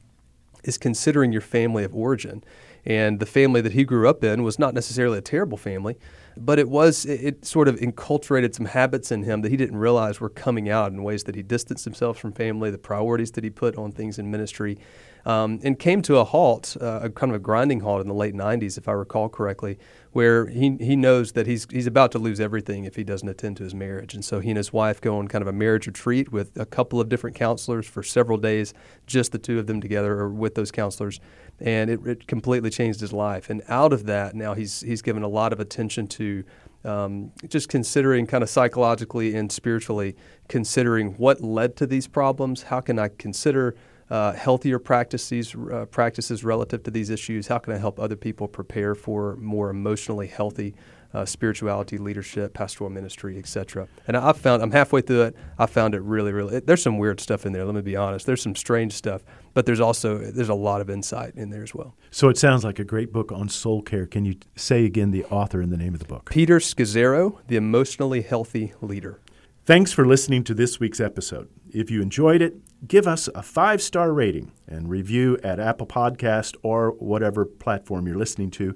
is 0.66 0.78
considering 0.78 1.32
your 1.32 1.40
family 1.40 1.86
of 1.86 1.96
origin. 1.96 2.44
And 2.86 3.20
the 3.20 3.26
family 3.26 3.62
that 3.62 3.72
he 3.74 3.84
grew 3.84 4.10
up 4.10 4.24
in 4.24 4.44
was 4.44 4.60
not 4.60 4.74
necessarily 4.74 5.18
a 5.18 5.22
terrible 5.22 5.58
family, 5.58 5.98
but 6.38 6.60
it 6.60 6.70
was 6.70 7.06
it, 7.06 7.46
sort 7.46 7.68
of 7.68 7.78
enculturated 7.78 8.54
some 8.54 8.66
habits 8.66 9.12
in 9.12 9.24
him 9.24 9.42
that 9.42 9.50
he 9.50 9.58
didn't 9.58 9.78
realize 9.78 10.20
were 10.20 10.30
coming 10.30 10.70
out 10.70 10.92
in 10.92 11.04
ways 11.04 11.24
that 11.26 11.36
he 11.36 11.44
distanced 11.44 11.86
himself 11.86 12.18
from 12.18 12.32
family, 12.32 12.72
the 12.72 12.78
priorities 12.78 13.32
that 13.32 13.44
he 13.44 13.50
put 13.50 13.78
on 13.78 13.92
things 13.92 14.20
in 14.20 14.30
ministry, 14.30 14.78
um, 15.26 15.60
and 15.64 15.78
came 15.78 16.02
to 16.04 16.18
a 16.18 16.24
halt, 16.24 16.78
uh, 16.82 17.02
a 17.04 17.10
kind 17.10 17.32
of 17.32 17.36
a 17.36 17.40
grinding 17.40 17.82
halt 17.82 18.02
in 18.02 18.08
the 18.08 18.14
late 18.14 18.34
'90s, 18.34 18.78
if 18.78 18.88
I 18.88 18.94
recall 18.94 19.30
correctly, 19.30 19.78
where 20.12 20.48
he 20.48 20.78
he 20.80 20.96
knows 20.96 21.34
that 21.34 21.48
he's 21.48 21.68
he's 21.72 21.88
about 21.88 22.12
to 22.14 22.20
lose 22.20 22.40
everything 22.40 22.86
if 22.86 22.96
he 22.96 23.04
doesn't 23.04 23.28
attend 23.28 23.58
to 23.58 23.64
his 23.64 23.76
marriage, 23.76 24.14
and 24.14 24.24
so 24.24 24.40
he 24.40 24.50
and 24.50 24.58
his 24.58 24.72
wife 24.72 25.02
go 25.02 25.18
on 25.18 25.28
kind 25.28 25.42
of 25.42 25.48
a 25.48 25.54
marriage 25.54 25.88
retreat 25.88 26.32
with 26.32 26.58
a 26.58 26.66
couple 26.66 27.00
of 27.00 27.10
different 27.10 27.36
counselors 27.36 27.88
for 27.88 28.04
several 28.04 28.38
days, 28.38 28.74
just 29.08 29.32
the 29.32 29.40
two 29.40 29.60
of 29.60 29.68
them 29.68 29.82
together 29.82 30.20
or 30.20 30.30
with 30.30 30.56
those 30.56 30.72
counselors 30.72 31.20
and 31.62 31.90
it, 31.90 32.06
it, 32.06 32.28
completely 32.28 32.70
changed 32.70 33.02
his 33.02 33.14
life. 33.14 33.50
And 33.50 33.62
out 33.68 33.94
of 33.94 34.06
that, 34.06 34.36
now 34.36 34.54
he's 34.54 34.82
he's 34.82 35.02
given 35.02 35.24
a 35.24 35.28
lot 35.28 35.54
of 35.54 35.60
attention 35.60 36.08
to 36.08 36.44
um, 36.84 37.32
just 37.48 37.70
considering 37.70 38.26
kind 38.26 38.44
of 38.44 38.50
psychologically 38.50 39.36
and 39.36 39.52
spiritually 39.52 40.16
considering 40.48 41.14
what 41.14 41.42
led 41.42 41.76
to 41.78 41.88
these 41.88 42.08
problems. 42.08 42.64
How 42.64 42.80
can 42.80 42.98
I 42.98 43.10
consider 43.10 43.76
uh, 44.10 44.34
healthier 44.34 44.80
practices 44.80 45.56
uh, 45.56 45.86
practices 45.86 46.44
relative 46.44 46.84
to 46.84 46.92
these 46.92 47.10
issues? 47.10 47.48
How 47.48 47.58
can 47.58 47.74
I 47.74 47.78
help 47.78 48.00
other 48.00 48.16
people 48.16 48.48
prepare 48.48 48.96
for 48.96 49.36
more 49.38 49.70
emotionally 49.70 50.28
healthy 50.28 50.76
uh, 51.14 51.26
spirituality, 51.26 51.98
leadership, 51.98 52.54
pastoral 52.54 52.90
ministry, 52.90 53.38
etc. 53.38 53.88
And 54.08 54.16
I, 54.16 54.28
have 54.28 54.38
found 54.38 54.62
I'm 54.62 54.72
halfway 54.72 55.02
through 55.02 55.24
it. 55.24 55.36
I 55.58 55.66
found 55.66 55.96
it 55.96 56.02
really, 56.02 56.32
really. 56.32 56.58
It, 56.58 56.68
there's 56.68 56.84
some 56.84 56.98
weird 56.98 57.20
stuff 57.20 57.46
in 57.46 57.54
there. 57.54 57.66
Let 57.66 57.76
me 57.76 57.82
be 57.82 57.96
honest. 57.96 58.26
There's 58.26 58.42
some 58.42 58.56
strange 58.56 58.94
stuff, 58.94 59.24
but 59.54 59.66
there's 59.66 59.80
also 59.80 60.20
there's 60.20 60.50
a 60.50 60.56
lot 60.56 60.82
of 60.82 60.90
insight 60.90 61.36
in 61.36 61.50
there 61.50 61.64
as 61.64 61.74
well. 61.74 61.96
So 62.12 62.30
it 62.30 62.38
sounds 62.38 62.64
like 62.64 62.80
a 62.80 62.84
great 62.84 63.12
book 63.12 63.32
on 63.32 63.50
soul 63.50 63.82
care. 63.82 64.06
Can 64.06 64.26
you 64.26 64.36
say 64.56 64.86
again 64.86 65.12
the 65.12 65.26
author 65.26 65.62
and 65.62 65.72
the 65.72 65.78
name 65.78 65.94
of 65.94 66.00
the 66.00 66.06
book? 66.06 66.30
Peter 66.30 66.60
Scazzero, 66.60 67.40
The 67.48 67.56
Emotionally 67.56 68.22
Healthy 68.22 68.74
Leader. 68.82 69.20
Thanks 69.66 69.92
for 69.92 70.06
listening 70.06 70.44
to 70.46 70.54
this 70.54 70.80
week's 70.80 71.00
episode. 71.00 71.50
If 71.72 71.92
you 71.92 72.02
enjoyed 72.02 72.42
it, 72.42 72.56
give 72.88 73.08
us 73.08 73.30
a 73.36 73.44
five 73.44 73.82
star 73.82 74.14
rating 74.14 74.52
and 74.68 74.90
review 74.90 75.38
at 75.44 75.60
Apple 75.60 75.88
Podcast 75.88 76.56
or 76.64 76.92
whatever 76.92 77.46
platform 77.46 78.08
you're 78.08 78.18
listening 78.18 78.52
to, 78.52 78.76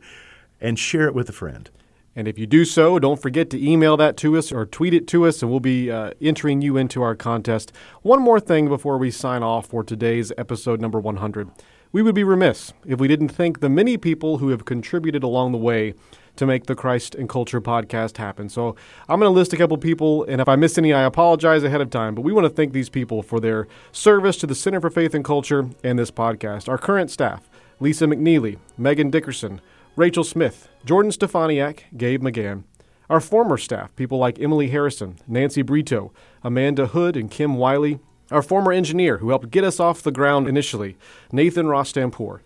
and 0.59 0.77
share 0.77 1.07
it 1.07 1.15
with 1.15 1.29
a 1.29 1.33
friend. 1.33 1.69
And 2.15 2.27
if 2.27 2.37
you 2.37 2.45
do 2.45 2.63
so, 2.63 2.99
don't 2.99 3.21
forget 3.21 3.49
to 3.51 3.63
email 3.63 3.97
that 3.97 4.17
to 4.17 4.37
us 4.37 4.51
or 4.51 4.65
tweet 4.65 4.93
it 4.93 5.07
to 5.07 5.25
us, 5.25 5.41
and 5.41 5.49
we'll 5.49 5.59
be 5.59 5.89
uh, 5.89 6.11
entering 6.21 6.61
you 6.61 6.77
into 6.77 7.01
our 7.01 7.15
contest. 7.15 7.71
One 8.03 8.21
more 8.21 8.39
thing 8.39 8.67
before 8.67 8.99
we 8.99 9.09
sign 9.09 9.41
off 9.41 9.65
for 9.67 9.83
today's 9.83 10.31
episode 10.37 10.79
number 10.79 10.99
100. 10.99 11.49
We 11.91 12.03
would 12.03 12.15
be 12.15 12.23
remiss 12.23 12.73
if 12.85 12.99
we 12.99 13.07
didn't 13.07 13.29
thank 13.29 13.59
the 13.59 13.69
many 13.69 13.97
people 13.97 14.37
who 14.37 14.49
have 14.49 14.65
contributed 14.65 15.23
along 15.23 15.53
the 15.53 15.57
way 15.57 15.95
to 16.35 16.45
make 16.45 16.65
the 16.65 16.75
Christ 16.75 17.15
and 17.15 17.29
Culture 17.29 17.61
podcast 17.61 18.17
happen. 18.17 18.49
So 18.49 18.75
I'm 19.07 19.19
going 19.19 19.29
to 19.31 19.35
list 19.35 19.53
a 19.53 19.57
couple 19.57 19.77
people, 19.77 20.23
and 20.25 20.41
if 20.41 20.47
I 20.47 20.55
miss 20.55 20.77
any, 20.77 20.93
I 20.93 21.03
apologize 21.03 21.63
ahead 21.63 21.81
of 21.81 21.89
time. 21.89 22.15
But 22.15 22.21
we 22.21 22.33
want 22.33 22.45
to 22.45 22.49
thank 22.49 22.73
these 22.73 22.89
people 22.89 23.21
for 23.21 23.39
their 23.39 23.67
service 23.91 24.37
to 24.37 24.47
the 24.47 24.55
Center 24.55 24.81
for 24.81 24.89
Faith 24.89 25.13
and 25.13 25.23
Culture 25.23 25.69
and 25.83 25.97
this 25.97 26.11
podcast. 26.11 26.67
Our 26.67 26.77
current 26.77 27.11
staff 27.11 27.49
Lisa 27.79 28.05
McNeely, 28.05 28.57
Megan 28.77 29.09
Dickerson, 29.09 29.59
Rachel 29.95 30.23
Smith, 30.23 30.69
Jordan 30.85 31.11
Stefaniak, 31.11 31.81
Gabe 31.97 32.23
McGann. 32.23 32.63
Our 33.09 33.19
former 33.19 33.57
staff, 33.57 33.95
people 33.95 34.17
like 34.17 34.39
Emily 34.39 34.69
Harrison, 34.69 35.17
Nancy 35.27 35.61
Brito, 35.61 36.13
Amanda 36.43 36.87
Hood, 36.87 37.17
and 37.17 37.29
Kim 37.29 37.55
Wiley. 37.55 37.99
Our 38.31 38.41
former 38.41 38.71
engineer, 38.71 39.17
who 39.17 39.29
helped 39.29 39.51
get 39.51 39.63
us 39.63 39.79
off 39.79 40.01
the 40.01 40.11
ground 40.11 40.47
initially, 40.47 40.97
Nathan 41.31 41.67
Rostampour. 41.67 42.39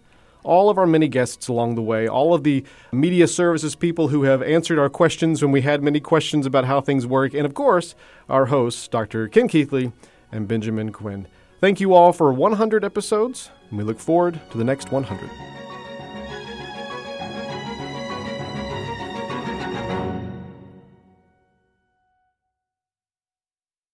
All 0.48 0.70
of 0.70 0.78
our 0.78 0.88
many 0.88 1.10
guests 1.10 1.50
along 1.50 1.76
the 1.76 1.82
way, 1.82 2.08
all 2.08 2.34
of 2.34 2.46
the 2.46 2.64
media 2.94 3.28
services 3.28 3.76
people 3.76 4.08
who 4.08 4.24
have 4.24 4.42
answered 4.42 4.80
our 4.80 4.90
questions 4.90 5.42
when 5.42 5.52
we 5.52 5.60
had 5.60 5.84
many 5.84 6.00
questions 6.00 6.46
about 6.46 6.64
how 6.64 6.80
things 6.80 7.06
work, 7.06 7.34
and 7.34 7.46
of 7.46 7.54
course, 7.54 7.96
our 8.30 8.46
hosts, 8.46 8.88
Dr. 8.88 9.28
Ken 9.28 9.50
Keathley 9.50 9.92
and 10.32 10.48
Benjamin 10.48 10.94
Quinn. 10.94 11.28
Thank 11.60 11.82
you 11.82 11.94
all 11.94 12.14
for 12.14 12.32
100 12.32 12.86
episodes, 12.86 13.52
and 13.70 13.78
we 13.78 13.84
look 13.84 14.00
forward 14.00 14.40
to 14.52 14.58
the 14.58 14.64
next 14.64 14.90
100. 14.90 15.57